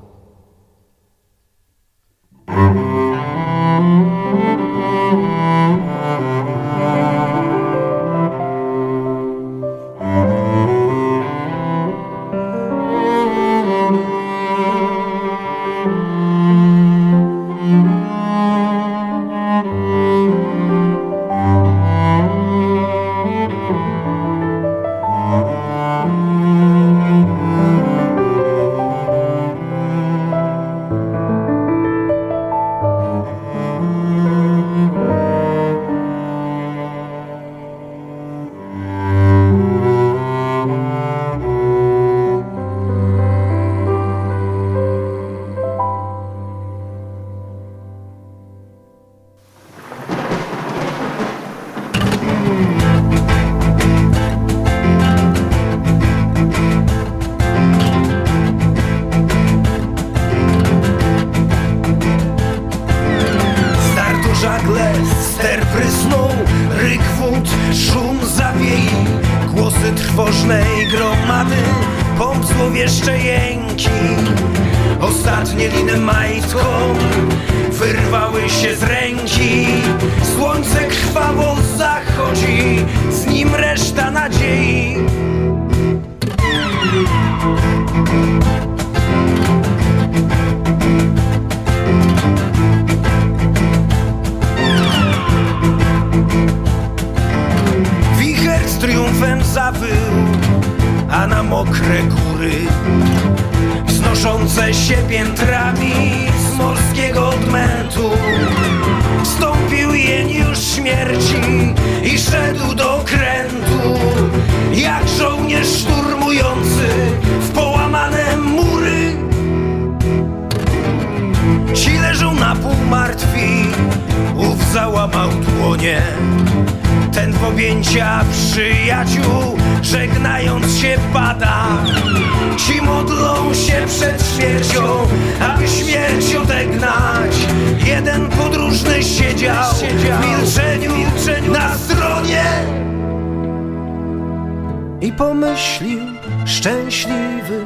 Pomyślił 145.17 146.01
szczęśliwy, 146.47 147.65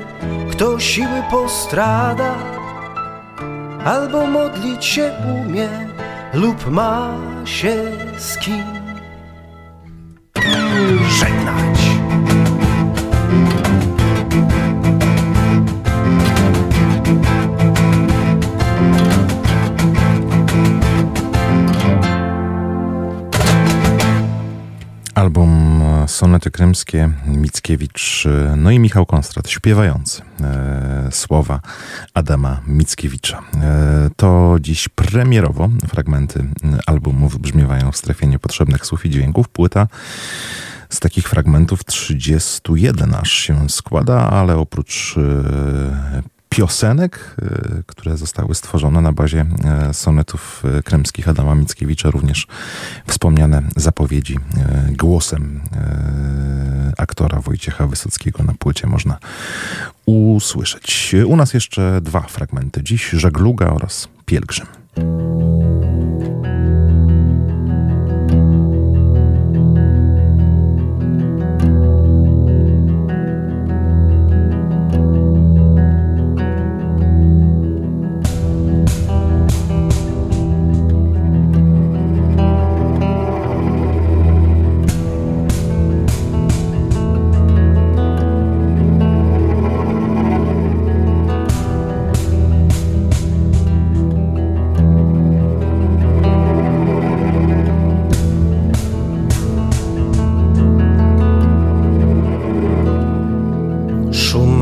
kto 0.50 0.80
siły 0.80 1.22
postrada, 1.30 2.34
albo 3.84 4.26
modlić 4.26 4.84
się 4.84 5.12
umie, 5.46 5.68
lub 6.34 6.70
ma 6.70 7.16
się 7.44 7.74
z 8.18 8.38
kim. 8.38 8.64
Album 25.14 25.69
Sonety 26.10 26.50
Krymskie, 26.50 27.10
Mickiewicz, 27.26 28.26
no 28.56 28.70
i 28.70 28.78
Michał 28.78 29.06
Konstrat, 29.06 29.50
śpiewający 29.50 30.22
e, 30.40 31.08
słowa 31.10 31.60
Adama 32.14 32.60
Mickiewicza. 32.66 33.42
E, 33.62 34.10
to 34.16 34.56
dziś 34.60 34.88
premierowo 34.88 35.68
fragmenty 35.88 36.44
albumu 36.86 37.28
wybrzmiewają 37.28 37.92
w 37.92 37.96
strefie 37.96 38.26
niepotrzebnych 38.26 38.86
słów 38.86 39.06
i 39.06 39.10
dźwięków. 39.10 39.48
Płyta 39.48 39.86
z 40.88 41.00
takich 41.00 41.28
fragmentów 41.28 41.84
31 41.84 43.14
aż 43.14 43.32
się 43.32 43.68
składa, 43.68 44.30
ale 44.30 44.56
oprócz 44.56 45.14
e, 45.18 46.22
piosenek, 46.50 47.36
e, 47.42 47.82
które 47.86 48.16
zostały 48.16 48.54
stworzone 48.54 49.00
na 49.00 49.12
bazie 49.12 49.46
e, 49.64 49.94
sonetów 49.94 50.62
e, 50.78 50.82
krymskich 50.82 51.28
Adama 51.28 51.54
Mickiewicza, 51.54 52.10
również 52.10 52.46
wspomniane 53.06 53.62
zapowiedzi 53.76 54.38
głosem 54.98 55.60
aktora 56.98 57.40
Wojciecha 57.40 57.86
Wysockiego 57.86 58.42
na 58.42 58.54
płycie 58.54 58.86
można 58.86 59.18
usłyszeć. 60.06 61.14
U 61.26 61.36
nas 61.36 61.54
jeszcze 61.54 62.00
dwa 62.00 62.20
fragmenty 62.20 62.82
dziś, 62.82 63.10
Żegluga 63.10 63.66
oraz 63.66 64.08
Pielgrzym. 64.26 64.66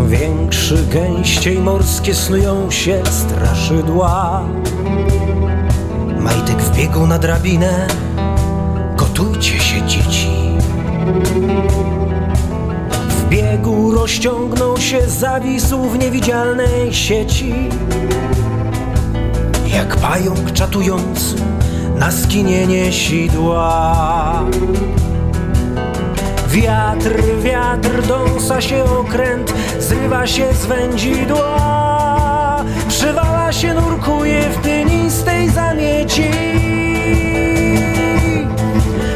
Większy, 0.08 0.86
gęściej 0.92 1.58
morskie 1.58 2.14
snują 2.14 2.70
się 2.70 3.02
straszydła. 3.10 4.44
Majtek 6.18 6.62
wbiegł 6.62 7.06
na 7.06 7.18
drabinę, 7.18 7.86
gotujcie 8.96 9.60
się 9.60 9.86
dzieci. 9.86 10.30
W 13.08 13.28
biegu 13.28 13.92
rozciągnął 13.92 14.76
się, 14.76 15.00
zawisł 15.08 15.82
w 15.82 15.98
niewidzialnej 15.98 16.94
sieci. 16.94 17.54
Jak 19.74 19.96
pająk 19.96 20.52
czatujący 20.52 21.34
na 21.98 22.10
skinienie 22.10 22.92
sidła. 22.92 24.44
Wiatr, 26.48 27.22
wiatr, 27.42 28.06
dąsa 28.06 28.60
się 28.60 28.84
okręt 28.84 29.54
zrywa 29.88 30.26
się 30.26 30.54
z 30.54 30.66
wędzidła. 30.66 31.56
Przywala 32.88 33.52
się, 33.52 33.74
nurkuje 33.74 34.42
w 34.50 34.56
tynistej 34.56 35.50
zamieci. 35.50 36.30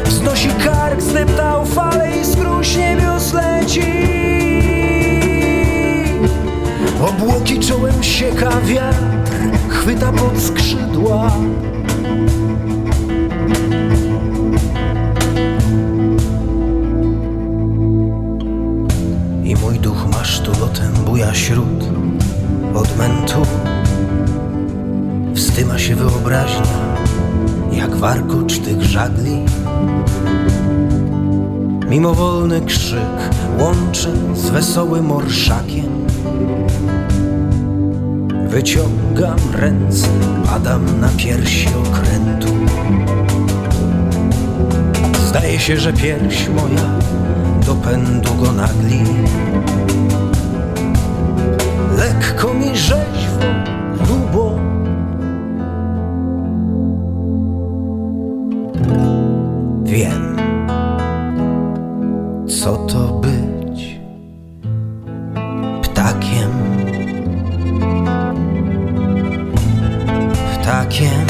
Wznosi 0.05 0.49
kark, 0.63 1.01
zdeptał 1.01 1.65
fale 1.65 2.11
i 2.21 2.25
skróś 2.25 2.77
niebios 2.77 3.33
leci. 3.33 3.83
Obłoki 7.07 7.59
czołem 7.59 8.03
sieka 8.03 8.51
wiatr, 8.65 9.03
chwyta 9.69 10.11
pod 10.11 10.39
skrzydła. 10.41 11.31
Buja 21.23 21.33
śród 21.33 21.83
odmętu. 22.73 23.41
Wstyma 25.35 25.79
się 25.79 25.95
wyobraźnia, 25.95 26.97
jak 27.71 27.95
warkocz 27.95 28.59
tych 28.59 28.83
żagli. 28.83 29.45
Mimowolny 31.89 32.61
krzyk 32.61 33.29
łączę 33.59 34.11
z 34.35 34.49
wesołym 34.49 35.11
orszakiem. 35.11 36.07
Wyciągam 38.47 39.39
ręce, 39.53 40.07
padam 40.45 40.99
na 40.99 41.09
piersi 41.17 41.67
okrętu. 41.67 42.53
Zdaje 45.27 45.59
się, 45.59 45.77
że 45.77 45.93
pierś 45.93 46.49
moja 46.49 46.89
do 47.65 47.75
pędu 47.75 48.35
go 48.35 48.51
nagli. 48.51 49.03
Lekko 52.23 52.53
mi 52.53 52.77
rzeźwo, 52.77 53.47
grubo. 54.03 54.59
Wiem, 59.83 60.37
co 62.47 62.77
to 62.77 63.07
być 63.07 63.99
ptakiem. 65.81 66.51
Ptakiem. 70.53 71.27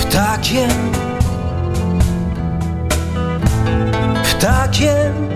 Ptakiem. 0.00 0.70
Ptakiem. 4.24 5.32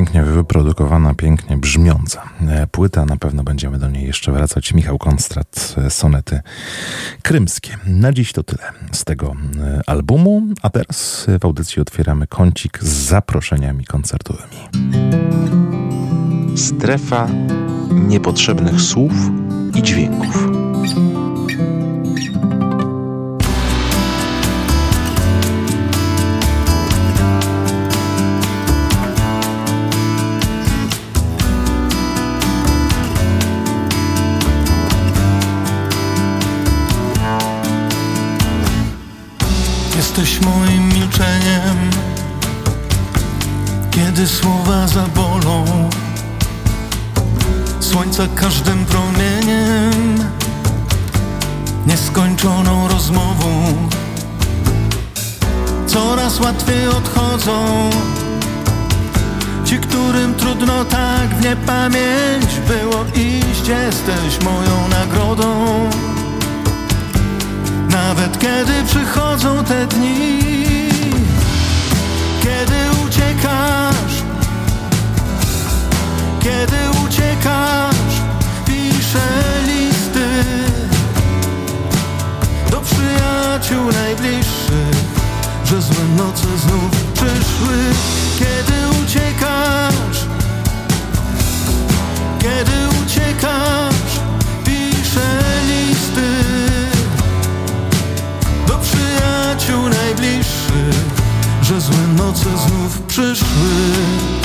Pięknie 0.00 0.22
wyprodukowana, 0.22 1.14
pięknie 1.14 1.56
brzmiąca 1.56 2.22
e, 2.48 2.66
płyta. 2.66 3.04
Na 3.04 3.16
pewno 3.16 3.44
będziemy 3.44 3.78
do 3.78 3.90
niej 3.90 4.06
jeszcze 4.06 4.32
wracać. 4.32 4.74
Michał 4.74 4.98
Konstrat, 4.98 5.74
e, 5.86 5.90
sonety 5.90 6.40
krymskie. 7.22 7.76
Na 7.86 8.12
dziś 8.12 8.32
to 8.32 8.42
tyle 8.42 8.62
z 8.92 9.04
tego 9.04 9.36
e, 9.60 9.80
albumu, 9.86 10.42
a 10.62 10.70
teraz 10.70 11.26
w 11.40 11.44
audycji 11.44 11.82
otwieramy 11.82 12.26
kącik 12.26 12.78
z 12.82 12.88
zaproszeniami 12.88 13.84
koncertowymi. 13.84 14.56
Strefa 16.56 17.28
niepotrzebnych 17.92 18.80
słów 18.80 19.12
i 19.74 19.82
dźwięków. 19.82 20.59
Jesteś 40.20 40.40
moim 40.40 40.88
milczeniem, 40.88 41.90
kiedy 43.90 44.26
słowa 44.26 44.86
zabolą. 44.86 45.64
Słońca 47.80 48.22
każdym 48.34 48.86
promieniem, 48.86 50.18
nieskończoną 51.86 52.88
rozmową. 52.88 53.64
Coraz 55.86 56.40
łatwiej 56.40 56.88
odchodzą 56.88 57.90
ci, 59.64 59.78
którym 59.78 60.34
trudno 60.34 60.84
tak 60.84 61.34
w 61.34 61.44
niepamięć 61.44 62.46
było 62.68 63.04
iść. 63.14 63.68
Jesteś 63.68 64.44
moją 64.44 64.88
nagrodą. 64.88 66.09
Nawet 67.90 68.38
kiedy 68.38 68.84
przychodzą 68.86 69.64
te 69.64 69.86
dni, 69.86 70.38
kiedy 72.42 72.76
uciekasz, 73.06 74.14
kiedy 76.40 76.76
uciekasz, 77.06 78.14
piszę 78.66 79.28
listy 79.66 80.28
do 82.70 82.80
przyjaciół 82.80 83.92
najbliższych, 83.92 84.96
że 85.64 85.82
złe 85.82 86.04
noce 86.16 86.58
znów 86.58 86.90
przyszły, 87.14 87.78
kiedy 88.38 89.02
uciekasz, 89.04 90.24
kiedy 92.38 93.04
uciekasz, 93.04 94.20
piszę 94.64 95.38
listy 95.62 95.69
noce 102.30 102.58
znów 102.58 103.02
przyszły. 103.02 104.39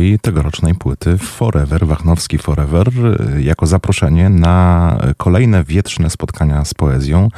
Swojej 0.00 0.18
tegorocznej 0.18 0.74
płyty 0.74 1.18
Forever, 1.18 1.86
Wachnowski 1.86 2.38
Forever, 2.38 2.88
e, 3.36 3.42
jako 3.42 3.66
zaproszenie 3.66 4.28
na 4.28 4.98
kolejne 5.16 5.64
wietrzne 5.64 6.10
spotkania 6.10 6.64
z 6.64 6.74
poezją 6.74 7.28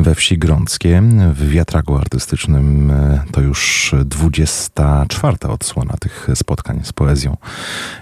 we 0.00 0.14
wsi 0.14 0.38
Grąckie. 0.38 1.02
W 1.32 1.48
wiatraku 1.48 1.96
artystycznym 1.96 2.90
e, 2.90 3.22
to 3.32 3.40
już 3.40 3.94
24 4.04 5.36
odsłona 5.48 5.94
tych 6.00 6.28
spotkań 6.34 6.80
z 6.84 6.92
poezją 6.92 7.36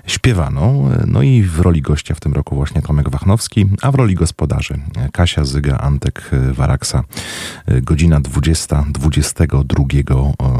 śpiewaną. 0.07 0.90
No 1.07 1.22
i 1.22 1.42
w 1.42 1.61
roli 1.61 1.82
gościa 1.82 2.14
w 2.14 2.20
tym 2.20 2.32
roku 2.32 2.55
właśnie 2.55 2.82
Tomek 2.82 3.11
Wachnowski, 3.11 3.66
a 3.82 3.92
w 3.92 3.94
roli 3.94 4.14
gospodarzy 4.14 4.80
Kasia 5.12 5.44
Zyga, 5.44 5.78
Antek 5.78 6.30
Waraksa. 6.53 7.05
Godzina 7.82 8.20
20, 8.20 8.84
22 8.88 9.84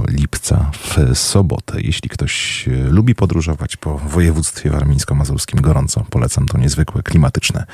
lipca 0.09 0.71
w 0.73 1.19
sobotę. 1.19 1.81
Jeśli 1.81 2.09
ktoś 2.11 2.65
lubi 2.91 3.15
podróżować 3.15 3.77
po 3.77 3.99
województwie 3.99 4.71
warmińsko-mazurskim, 4.71 5.61
gorąco 5.61 6.05
polecam 6.11 6.47
to 6.47 6.59
niezwykłe, 6.59 7.03
klimatyczne 7.03 7.65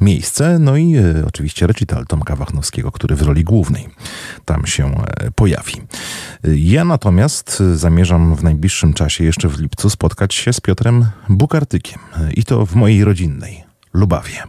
miejsce. 0.00 0.58
No 0.58 0.76
i 0.76 0.96
e, 0.96 1.24
oczywiście 1.26 1.66
recital 1.66 2.06
Tomka 2.06 2.36
Wachnowskiego, 2.36 2.92
który 3.02 3.16
w 3.16 3.22
roli 3.22 3.44
głównej 3.44 3.88
tam 4.44 4.66
się 4.66 4.86
e, 4.86 5.30
pojawi. 5.30 5.72
Ja 6.44 6.84
natomiast 6.84 7.62
zamierzam 7.74 8.36
w 8.36 8.42
najbliższym 8.44 8.92
czasie, 8.92 9.24
jeszcze 9.24 9.48
w 9.48 9.60
lipcu, 9.60 9.90
spotkać 9.90 10.34
się 10.34 10.52
z 10.52 10.60
Piotrem 10.60 11.06
Bukartykiem 11.28 11.98
i 12.34 12.44
to 12.44 12.66
w 12.66 12.74
mojej 12.74 13.04
rodzinnej 13.04 13.64
Lubawie. 13.94 14.42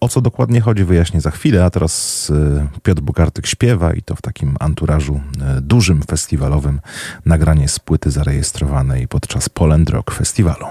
O 0.00 0.08
co 0.08 0.20
dokładnie 0.20 0.60
chodzi, 0.60 0.84
wyjaśnię 0.84 1.20
za 1.20 1.30
chwilę, 1.30 1.64
a 1.64 1.70
teraz 1.70 2.30
e, 2.30 2.66
Piotr 2.82 3.02
Bukartyk 3.02 3.46
śpiewa 3.46 3.92
i 3.92 4.02
to 4.02 4.16
w 4.16 4.22
takim 4.22 4.56
anturażu 4.60 5.20
dużym, 5.60 6.02
festiwalowym. 6.02 6.80
Nagranie 7.26 7.68
z 7.68 7.78
płyty 7.78 8.10
zarejestrowanej 8.10 9.08
podczas 9.08 9.48
Poland 9.48 9.90
Rock 9.90 10.10
Festiwalu. 10.10 10.66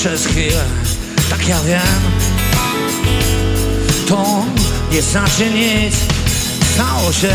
Przez 0.00 0.26
chwilę 0.26 0.64
Tak 1.30 1.48
ja 1.48 1.60
wiem. 1.62 2.00
To 4.08 4.44
nie 4.92 5.02
znaczy 5.02 5.50
nic. 5.50 5.94
Stało 6.74 7.12
się. 7.12 7.34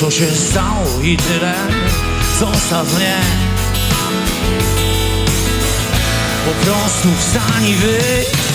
Co 0.00 0.10
się 0.10 0.26
stało 0.30 1.00
i 1.02 1.16
tyle. 1.16 1.54
Zostaw 2.40 2.94
mnie. 2.94 3.16
Po 6.46 6.66
prostu 6.66 7.08
wstań 7.18 7.66
i 7.68 7.74
wyjdź 7.74 8.45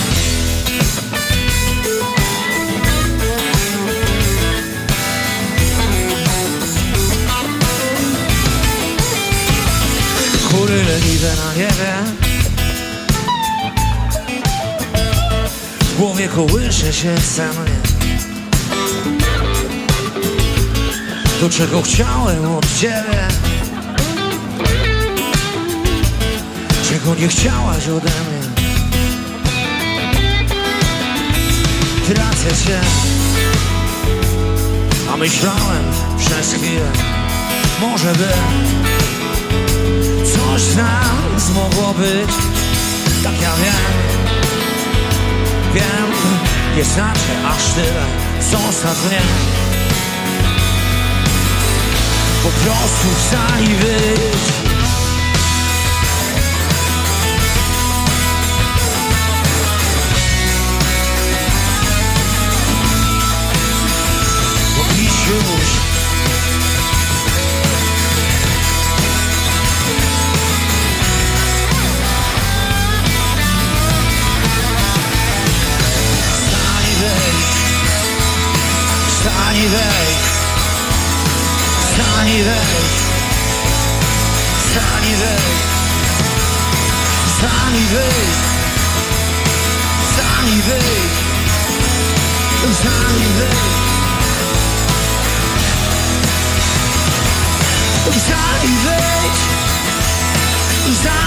Chóry 10.72 10.84
leniwe 10.84 11.36
na 11.36 11.54
niebie 11.54 11.94
W 15.82 15.98
głowie 15.98 16.28
kołysze 16.28 16.94
się 16.94 17.18
sen 17.18 17.56
to 21.42 21.50
czego 21.50 21.82
chciałem 21.82 22.56
od 22.56 22.78
ciebie 22.80 23.28
Czego 26.90 27.16
nie 27.16 27.28
chciałaś 27.28 27.88
ode 27.88 28.10
mnie. 28.10 28.66
Tracę 32.08 32.56
się. 32.66 32.80
A 35.14 35.18
myślałem 35.18 35.84
przez 36.18 36.54
chwilę 36.54 36.92
Może 37.82 38.14
by 38.14 38.28
Coś 40.52 40.62
z 41.38 41.50
mogło 41.50 41.94
być. 41.94 42.36
Tak 43.24 43.42
ja 43.42 43.56
wiem. 43.56 43.74
Wiem, 45.74 46.12
nie 46.76 46.84
znaczy 46.84 47.48
aż 47.48 47.74
tyle 47.74 48.06
Zostaw 48.52 49.06
mnie 49.06 49.22
po 52.44 52.50
prostu 52.50 53.08
wstań 53.18 53.64
i 53.64 53.76
wyjdź 53.76 54.62
już 65.30 65.91
Wstań 79.62 79.70
i 79.70 79.74
wejdź 79.74 80.26
Wstań 81.86 82.30
i 82.30 82.44
wejdź 82.44 83.02
Wstań 87.28 87.76
i 87.76 87.92
wejdź 87.94 88.42
Wstań 90.10 90.48
i 90.48 90.62
wejdź 90.62 91.18
Wstań 92.72 93.16
i 93.16 93.30
wejdź 93.30 93.62
Wstań 100.94 101.26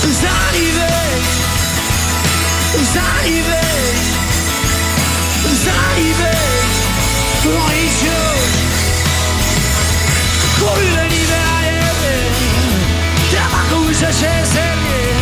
Zani 0.00 0.72
wejdź, 0.72 1.30
zani 2.94 3.42
wejdź, 3.42 4.06
zani 5.64 6.14
wejdź, 6.14 6.40
nie 14.00 14.12
się 14.12 14.46
ze 14.46 14.76
mnie. 14.76 15.19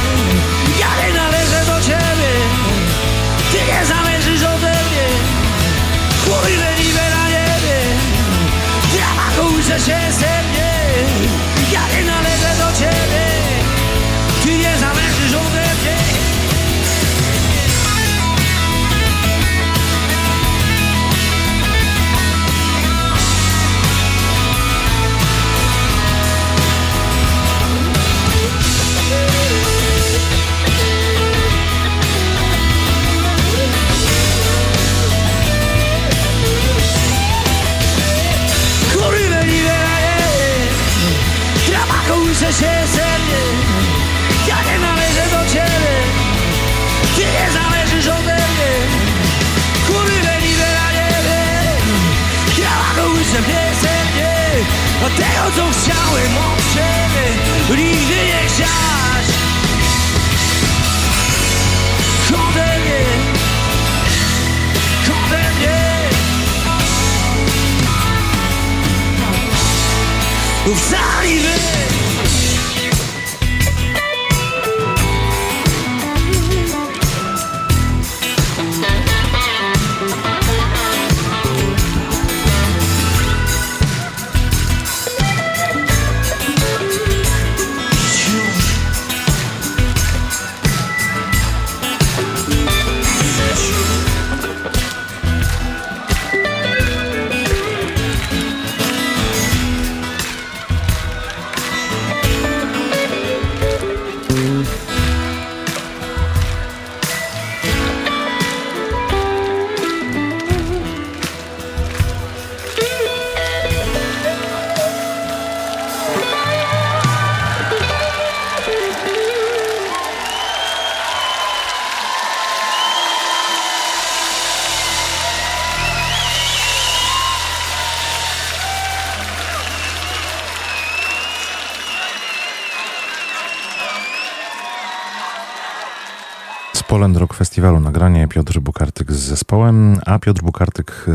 Poland 136.98 137.16
Rock 137.16 137.34
Festiwalu 137.34 137.80
nagranie. 137.80 138.28
Piotr 138.28 138.60
Bukartyk 138.60 139.12
z 139.12 139.16
zespołem, 139.18 140.00
a 140.06 140.18
Piotr 140.18 140.42
Bukartyk 140.42 141.06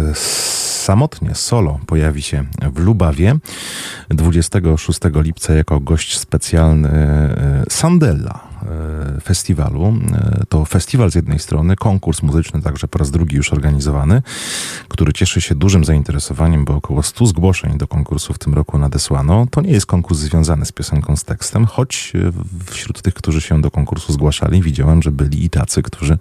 samotnie, 0.84 1.36
solo 1.36 1.80
pojawi 1.86 2.22
się 2.22 2.46
w 2.74 2.80
Lubawie 2.80 3.36
26 4.10 5.00
lipca 5.16 5.54
jako 5.54 5.80
gość 5.80 6.18
specjalny 6.18 6.90
e, 6.90 7.64
Sandella 7.70 8.53
festiwalu. 9.24 9.94
E, 10.14 10.46
to 10.50 10.66
festiwal 10.66 11.12
z 11.12 11.16
jednej 11.16 11.40
strony, 11.40 11.76
konkurs 11.76 12.22
muzyczny 12.22 12.62
także 12.62 12.88
po 12.88 13.00
raz 13.00 13.12
drugi 13.12 13.36
już 13.36 13.54
organizowany, 13.54 14.22
który 14.88 15.14
cieszy 15.14 15.42
się 15.42 15.56
dużym 15.56 15.86
zainteresowaniem, 15.86 16.66
bo 16.66 16.76
około 16.76 17.04
100 17.04 17.26
zgłoszeń 17.26 17.78
do 17.78 17.88
konkursu 17.88 18.34
w 18.34 18.40
tym 18.40 18.54
roku 18.54 18.78
nadesłano. 18.78 19.48
To 19.52 19.62
nie 19.62 19.72
jest 19.72 19.86
konkurs 19.86 20.20
związany 20.20 20.66
z 20.66 20.72
piosenką, 20.72 21.16
z 21.16 21.24
tekstem, 21.24 21.66
choć 21.66 22.14
e, 22.16 22.32
wśród 22.72 23.02
tych, 23.02 23.14
którzy 23.14 23.42
się 23.42 23.62
do 23.62 23.72
konkursu 23.72 24.14
zgłaszali, 24.14 24.62
widziałem, 24.62 25.02
że 25.02 25.12
byli 25.12 25.46
i 25.46 25.50
tacy, 25.50 25.84
którzy 25.84 26.18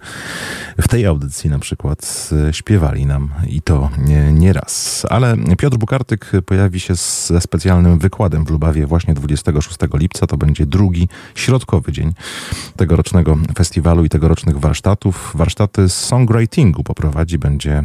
w 0.81 0.87
tej 0.87 1.05
audycji 1.05 1.49
na 1.49 1.59
przykład 1.59 2.29
śpiewali 2.51 3.05
nam 3.05 3.29
i 3.47 3.61
to 3.61 3.89
nie, 3.97 4.33
nie. 4.33 4.53
Ale 5.09 5.37
Piotr 5.57 5.77
Bukartyk 5.77 6.31
pojawi 6.45 6.79
się 6.79 6.95
ze 6.95 7.41
specjalnym 7.41 7.99
wykładem 7.99 8.45
w 8.45 8.49
Lubawie 8.49 8.87
właśnie 8.87 9.13
26 9.13 9.77
lipca. 9.93 10.27
To 10.27 10.37
będzie 10.37 10.65
drugi 10.65 11.09
środkowy 11.35 11.91
dzień 11.91 12.13
tegorocznego 12.75 13.37
festiwalu 13.57 14.05
i 14.05 14.09
tegorocznych 14.09 14.59
warsztatów. 14.59 15.31
Warsztaty 15.35 15.89
z 15.89 15.93
songwritingu 15.93 16.83
poprowadzi, 16.83 17.37
będzie 17.37 17.71
e, 17.73 17.83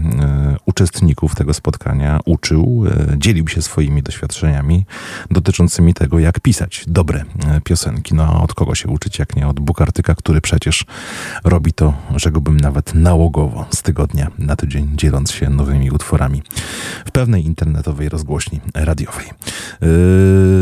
uczestników 0.67 1.35
tego 1.35 1.55
spotkania 1.55 2.21
uczył, 2.25 2.85
e, 2.87 3.19
dzielił 3.19 3.49
się 3.49 3.63
swoimi 3.63 4.03
doświadczeniami 4.03 4.85
dotyczącymi 5.31 5.95
tego, 5.95 6.19
jak 6.19 6.41
pisać 6.41 6.85
dobre 6.87 7.25
e, 7.47 7.61
piosenki. 7.61 8.15
No, 8.15 8.43
od 8.43 8.55
kogo 8.55 8.75
się 8.75 8.89
uczyć, 8.89 9.19
jak 9.19 9.37
nie 9.37 9.49
od 9.49 9.61
Bukartyka, 9.61 10.15
który 10.15 10.41
przecież 10.41 10.85
robi 11.45 11.73
to, 11.73 11.95
rzekłbym 12.17 12.61
nawet 12.61 12.95
nałogowo, 12.95 13.67
z 13.71 13.83
tygodnia 13.83 14.31
na 14.39 14.57
tydzień, 14.57 14.89
dzieląc 14.95 15.33
się 15.33 15.51
nowymi 15.51 15.91
utworami 15.91 16.43
w 17.07 17.11
pewnej 17.11 17.47
internetowej 17.47 18.09
rozgłośni 18.09 18.61
radiowej. 18.75 19.27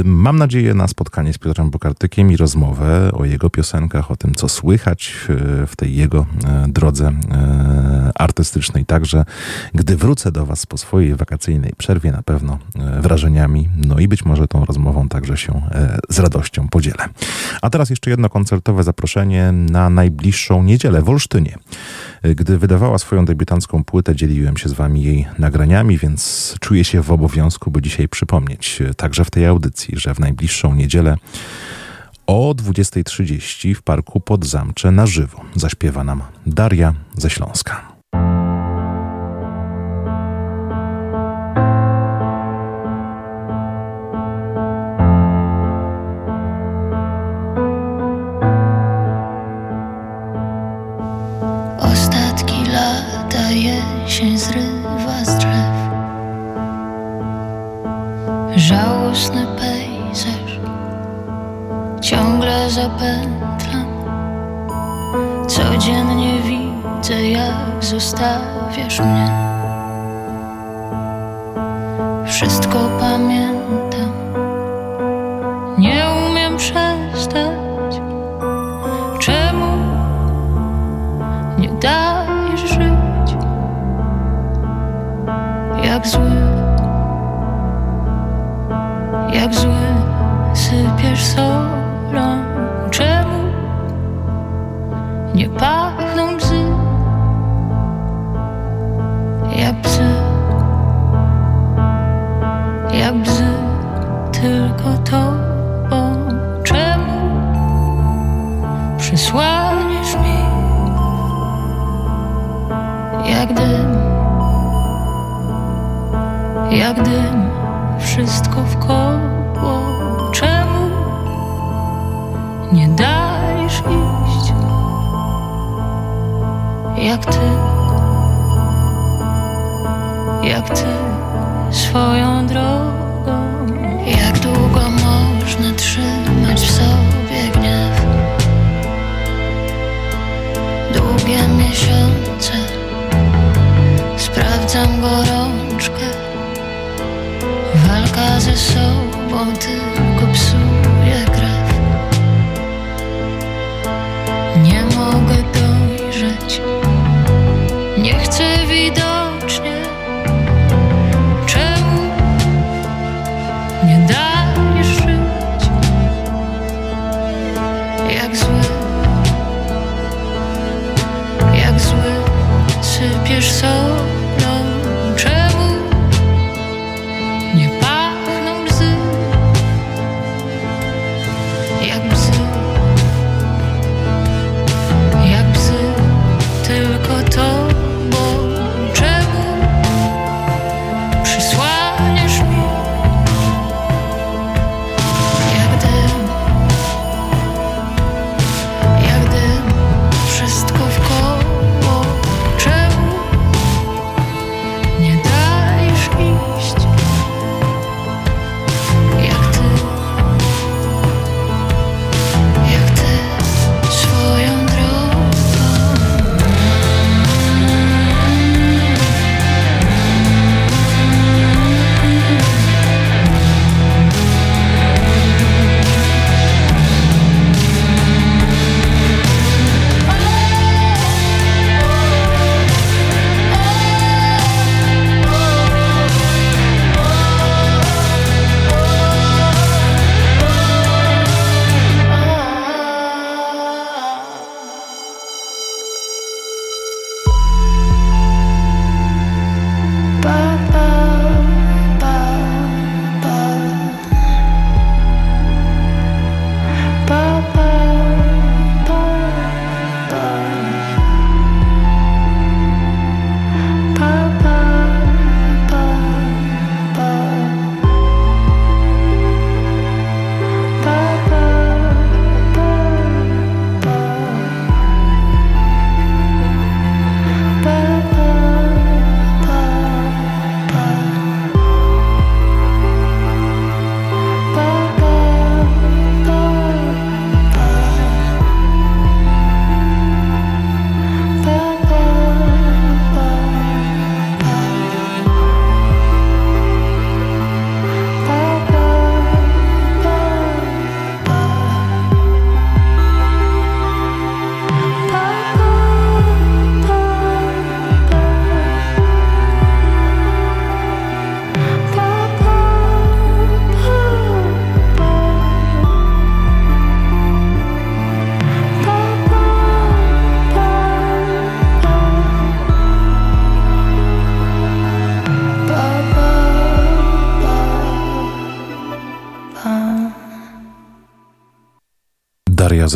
Mam 0.04 0.36
nadzieję 0.36 0.74
na 0.74 0.88
spotkanie 0.88 1.32
z 1.32 1.38
Piotrem 1.38 1.70
Bukartykiem 1.70 2.32
i 2.32 2.36
rozmowę 2.36 3.12
o 3.12 3.24
jego 3.24 3.50
piosenkach 3.50 3.75
piosenkach, 3.76 4.10
o 4.10 4.16
tym, 4.16 4.34
co 4.34 4.48
słychać 4.48 5.14
e, 5.28 5.66
w 5.66 5.76
tej 5.76 5.96
jego 5.96 6.26
e, 6.44 6.68
drodze 6.68 7.08
e, 7.08 8.10
artystycznej. 8.14 8.84
Także, 8.84 9.24
gdy 9.74 9.96
wrócę 9.96 10.32
do 10.32 10.46
Was 10.46 10.66
po 10.66 10.78
swojej 10.78 11.14
wakacyjnej 11.14 11.72
przerwie, 11.78 12.12
na 12.12 12.22
pewno 12.22 12.58
wrażeniami, 13.00 13.68
no 13.76 13.98
i 13.98 14.08
być 14.08 14.24
może 14.24 14.48
tą 14.48 14.64
rozmową 14.64 15.08
także 15.08 15.36
się 15.36 15.62
z 16.08 16.18
radością 16.18 16.68
podzielę. 16.68 17.08
A 17.62 17.70
teraz 17.70 17.90
jeszcze 17.90 18.10
jedno 18.10 18.28
koncertowe 18.28 18.82
zaproszenie 18.82 19.52
na 19.52 19.90
najbliższą 19.90 20.62
niedzielę 20.62 21.02
w 21.02 21.08
Olsztynie. 21.08 21.58
Gdy 22.22 22.58
wydawała 22.58 22.98
swoją 22.98 23.24
debiutancką 23.24 23.84
płytę, 23.84 24.16
dzieliłem 24.16 24.56
się 24.56 24.68
z 24.68 24.72
Wami 24.72 25.02
jej 25.02 25.26
nagraniami, 25.38 25.98
więc 25.98 26.54
czuję 26.60 26.84
się 26.84 27.02
w 27.02 27.10
obowiązku, 27.10 27.70
by 27.70 27.82
dzisiaj 27.82 28.08
przypomnieć, 28.08 28.82
także 28.96 29.24
w 29.24 29.30
tej 29.30 29.46
audycji, 29.46 29.94
że 29.96 30.14
w 30.14 30.18
najbliższą 30.18 30.74
niedzielę 30.74 31.16
o 32.26 32.54
20.30 32.54 33.74
w 33.74 33.82
parku 33.82 34.20
Podzamcze 34.20 34.90
na 34.90 35.06
żywo 35.06 35.40
zaśpiewa 35.54 36.04
nam 36.04 36.22
Daria 36.46 36.94
ze 37.14 37.30
Śląska. 37.30 37.96
Ciągle 62.76 62.82
zapętlam. 62.82 63.86
Codziennie 65.46 66.32
widzę, 66.42 67.28
jak 67.28 67.84
zostawiasz 67.84 69.00
mnie. 69.00 69.28
Wszystko 72.26 72.78
pamiętam, 73.00 73.45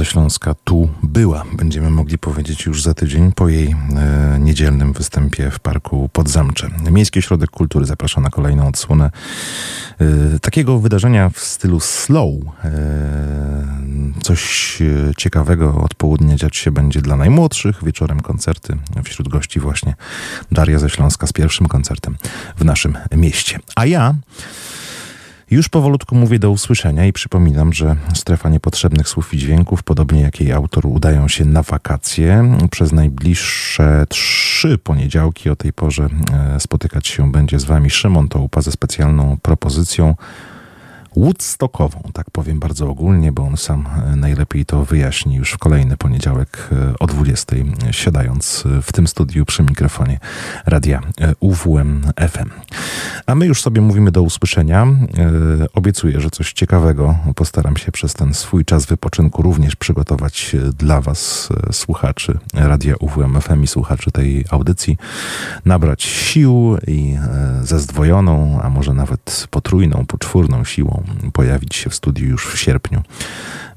ze 0.01 0.05
Śląska 0.05 0.55
tu 0.65 0.89
była. 1.03 1.45
Będziemy 1.53 1.91
mogli 1.91 2.19
powiedzieć 2.19 2.67
już 2.67 2.83
za 2.83 2.95
tydzień 2.95 3.33
po 3.33 3.49
jej 3.49 3.75
e, 3.97 4.39
niedzielnym 4.41 4.93
występie 4.93 5.51
w 5.51 5.59
Parku 5.59 6.09
Podzamcze. 6.13 6.71
Miejski 6.91 7.19
Ośrodek 7.19 7.51
Kultury 7.51 7.87
zaprasza 7.87 8.21
na 8.21 8.31
kolejną 8.31 8.69
odsłonę 8.69 9.11
e, 9.99 10.39
takiego 10.39 10.79
wydarzenia 10.79 11.31
w 11.31 11.39
stylu 11.39 11.81
slow. 11.81 12.31
E, 12.65 12.71
coś 14.23 14.79
e, 14.83 15.15
ciekawego 15.17 15.75
od 15.75 15.95
południa 15.95 16.37
dziać 16.37 16.57
się 16.57 16.71
będzie 16.71 17.03
dla 17.03 17.17
najmłodszych. 17.17 17.85
Wieczorem 17.85 18.21
koncerty. 18.21 18.77
Wśród 19.05 19.29
gości 19.29 19.61
właśnie 19.61 19.95
Daria 20.53 20.79
ze 20.79 20.91
Śląska 20.91 21.27
z 21.27 21.33
pierwszym 21.33 21.69
koncertem 21.69 22.17
w 22.57 22.65
naszym 22.65 22.99
mieście. 23.17 23.59
A 23.77 23.87
ja 23.87 24.15
już 25.51 25.69
powolutku 25.69 26.15
mówię 26.15 26.39
do 26.39 26.51
usłyszenia 26.51 27.07
i 27.07 27.13
przypominam, 27.13 27.73
że 27.73 27.97
strefa 28.15 28.49
niepotrzebnych 28.49 29.09
słów 29.09 29.35
i 29.35 29.39
dźwięków, 29.39 29.83
podobnie 29.83 30.21
jak 30.21 30.41
jej 30.41 30.53
autor, 30.53 30.87
udają 30.87 31.29
się 31.29 31.45
na 31.45 31.63
wakacje. 31.63 32.59
Przez 32.71 32.93
najbliższe 32.93 34.07
trzy 34.09 34.79
poniedziałki 34.79 35.51
o 35.51 35.57
tej 35.57 35.73
porze 35.73 36.09
e, 36.33 36.61
spotykać 36.61 37.07
się 37.07 37.33
będzie 37.33 37.59
z 37.59 37.65
Wami 37.65 37.91
Szymon 37.91 38.29
Tołupa 38.29 38.61
ze 38.61 38.73
specjalną 38.73 39.37
propozycją 39.43 40.15
Woodstockową, 41.17 42.03
tak 42.13 42.31
powiem 42.31 42.61
bardzo 42.61 42.89
ogólnie, 42.89 43.33
bo 43.33 43.43
on 43.43 43.57
sam 43.57 43.87
e, 44.13 44.17
najlepiej 44.17 44.67
to 44.67 44.85
wyjaśni 44.85 45.35
już 45.35 45.53
w 45.53 45.59
kolejny 45.59 45.97
poniedziałek 45.97 46.69
e, 46.73 46.99
o 46.99 47.07
20, 47.07 47.57
siadając 47.91 48.65
e, 48.67 48.83
w 48.83 48.93
tym 48.93 49.07
studiu 49.07 49.45
przy 49.45 49.63
mikrofonie 49.63 50.19
radia 50.67 51.01
UWM 51.41 52.03
FM. 52.31 52.51
A 53.27 53.35
my 53.35 53.47
już 53.47 53.63
sobie 53.63 53.81
mówimy 53.81 54.11
do 54.11 54.23
usłyszenia. 54.23 54.87
Obiecuję, 55.75 56.21
że 56.21 56.31
coś 56.31 56.53
ciekawego 56.53 57.19
postaram 57.35 57.77
się 57.77 57.93
przez 57.93 58.15
ten 58.15 58.35
swój 58.35 58.65
czas 58.65 58.87
wypoczynku 58.87 59.43
również 59.43 59.77
przygotować 59.77 60.57
dla 60.79 61.01
Was, 61.01 61.49
słuchaczy 61.73 62.39
radia 62.55 62.95
UWM 63.01 63.41
FM 63.41 63.63
i 63.63 63.67
słuchaczy 63.67 64.11
tej 64.11 64.45
audycji, 64.51 64.97
nabrać 65.65 66.03
sił 66.03 66.77
i 66.87 67.17
ze 67.63 67.79
zdwojoną, 67.79 68.61
a 68.63 68.71
może 68.71 68.95
nawet 68.95 69.47
potrójną, 69.51 70.07
poczwórną 70.07 70.65
siłą 70.65 71.00
pojawić 71.33 71.75
się 71.75 71.91
w 71.91 71.95
studiu 71.95 72.29
już 72.29 72.47
w 72.47 72.59
sierpniu, 72.59 73.03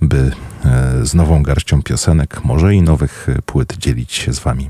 by 0.02 0.32
e, 0.66 1.06
z 1.06 1.14
nową 1.14 1.44
garścią 1.44 1.84
piosenek, 1.84 2.44
może 2.44 2.76
i 2.76 2.82
nowych 2.82 3.28
płyt 3.46 3.78
dzielić 3.78 4.14
się 4.14 4.34
z 4.34 4.40
Wami 4.40 4.70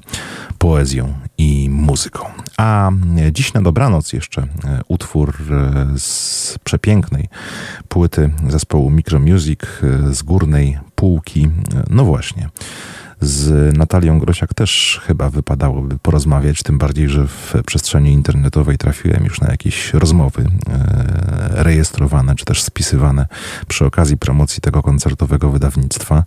poezją 0.57 1.13
i 1.37 1.69
muzyką. 1.69 2.25
A 2.57 2.91
dziś 3.31 3.53
na 3.53 3.61
dobranoc 3.61 4.13
jeszcze 4.13 4.41
e, 4.41 4.47
utwór 4.87 5.35
e, 5.51 5.99
z 5.99 6.57
przepięknej 6.63 7.29
płyty 7.87 8.31
zespołu 8.49 8.89
Micromusic 8.89 9.61
z 10.11 10.23
górnej 10.23 10.79
półki. 10.95 11.49
No 11.89 12.05
właśnie 12.05 12.49
z 13.21 13.77
Natalią 13.77 14.19
Grosiak 14.19 14.53
też 14.53 15.01
chyba 15.07 15.29
wypadałoby 15.29 15.97
porozmawiać, 15.99 16.63
tym 16.63 16.77
bardziej, 16.77 17.09
że 17.09 17.27
w 17.27 17.53
przestrzeni 17.65 18.11
internetowej 18.11 18.77
trafiłem 18.77 19.23
już 19.23 19.41
na 19.41 19.51
jakieś 19.51 19.93
rozmowy 19.93 20.45
e, 20.69 21.63
rejestrowane 21.63 22.35
czy 22.35 22.45
też 22.45 22.63
spisywane 22.63 23.27
przy 23.67 23.85
okazji 23.85 24.17
promocji 24.17 24.61
tego 24.61 24.81
koncertowego 24.81 25.49
wydawnictwa 25.49 26.23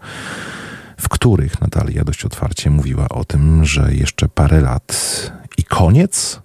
w 0.97 1.09
których 1.09 1.61
Natalia 1.61 2.05
dość 2.05 2.24
otwarcie 2.24 2.70
mówiła 2.70 3.09
o 3.09 3.24
tym, 3.24 3.64
że 3.64 3.95
jeszcze 3.95 4.28
parę 4.28 4.61
lat 4.61 5.32
i 5.59 5.64
koniec? 5.64 6.41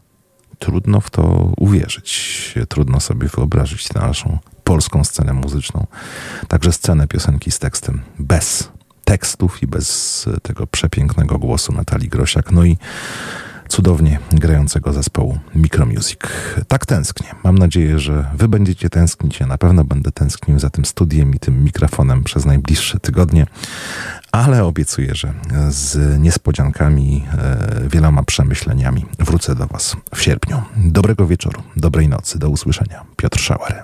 Trudno 0.60 1.02
w 1.02 1.10
to 1.10 1.22
uwierzyć. 1.58 2.56
Trudno 2.70 3.00
sobie 3.00 3.28
wyobrazić 3.28 3.94
naszą 3.94 4.40
polską 4.64 5.04
scenę 5.04 5.34
muzyczną, 5.34 5.88
także 6.48 6.72
scenę 6.72 7.08
piosenki 7.08 7.52
z 7.52 7.60
tekstem 7.60 8.02
bez 8.20 8.72
tekstów 9.12 9.64
i 9.64 9.68
bez 9.68 10.26
tego 10.42 10.68
przepięknego 10.68 11.38
głosu 11.38 11.74
Natalii 11.74 12.10
Grosiak, 12.10 12.52
no 12.52 12.66
i 12.66 12.78
cudownie 13.68 14.20
grającego 14.32 14.94
zespołu 14.94 15.40
Micromusic. 15.56 16.20
Tak 16.68 16.86
tęsknię. 16.86 17.28
Mam 17.44 17.58
nadzieję, 17.58 18.00
że 18.00 18.26
wy 18.36 18.48
będziecie 18.48 18.90
tęsknić. 18.90 19.40
Ja 19.40 19.48
na 19.48 19.58
pewno 19.58 19.84
będę 19.84 20.12
tęsknił 20.12 20.60
za 20.60 20.70
tym 20.70 20.86
studiem 20.86 21.36
i 21.36 21.40
tym 21.40 21.64
mikrofonem 21.64 22.24
przez 22.24 22.46
najbliższe 22.46 23.00
tygodnie, 23.00 23.46
ale 24.32 24.64
obiecuję, 24.66 25.16
że 25.16 25.34
z 25.70 26.20
niespodziankami, 26.20 27.26
e, 27.38 27.90
wieloma 27.90 28.24
przemyśleniami 28.24 29.06
wrócę 29.20 29.56
do 29.56 29.68
was 29.68 29.96
w 30.16 30.22
sierpniu. 30.22 30.62
Dobrego 30.78 31.28
wieczoru, 31.28 31.64
dobrej 31.76 32.08
nocy, 32.10 32.40
do 32.40 32.50
usłyszenia. 32.50 33.04
Piotr 33.18 33.40
Szałer. 33.40 33.84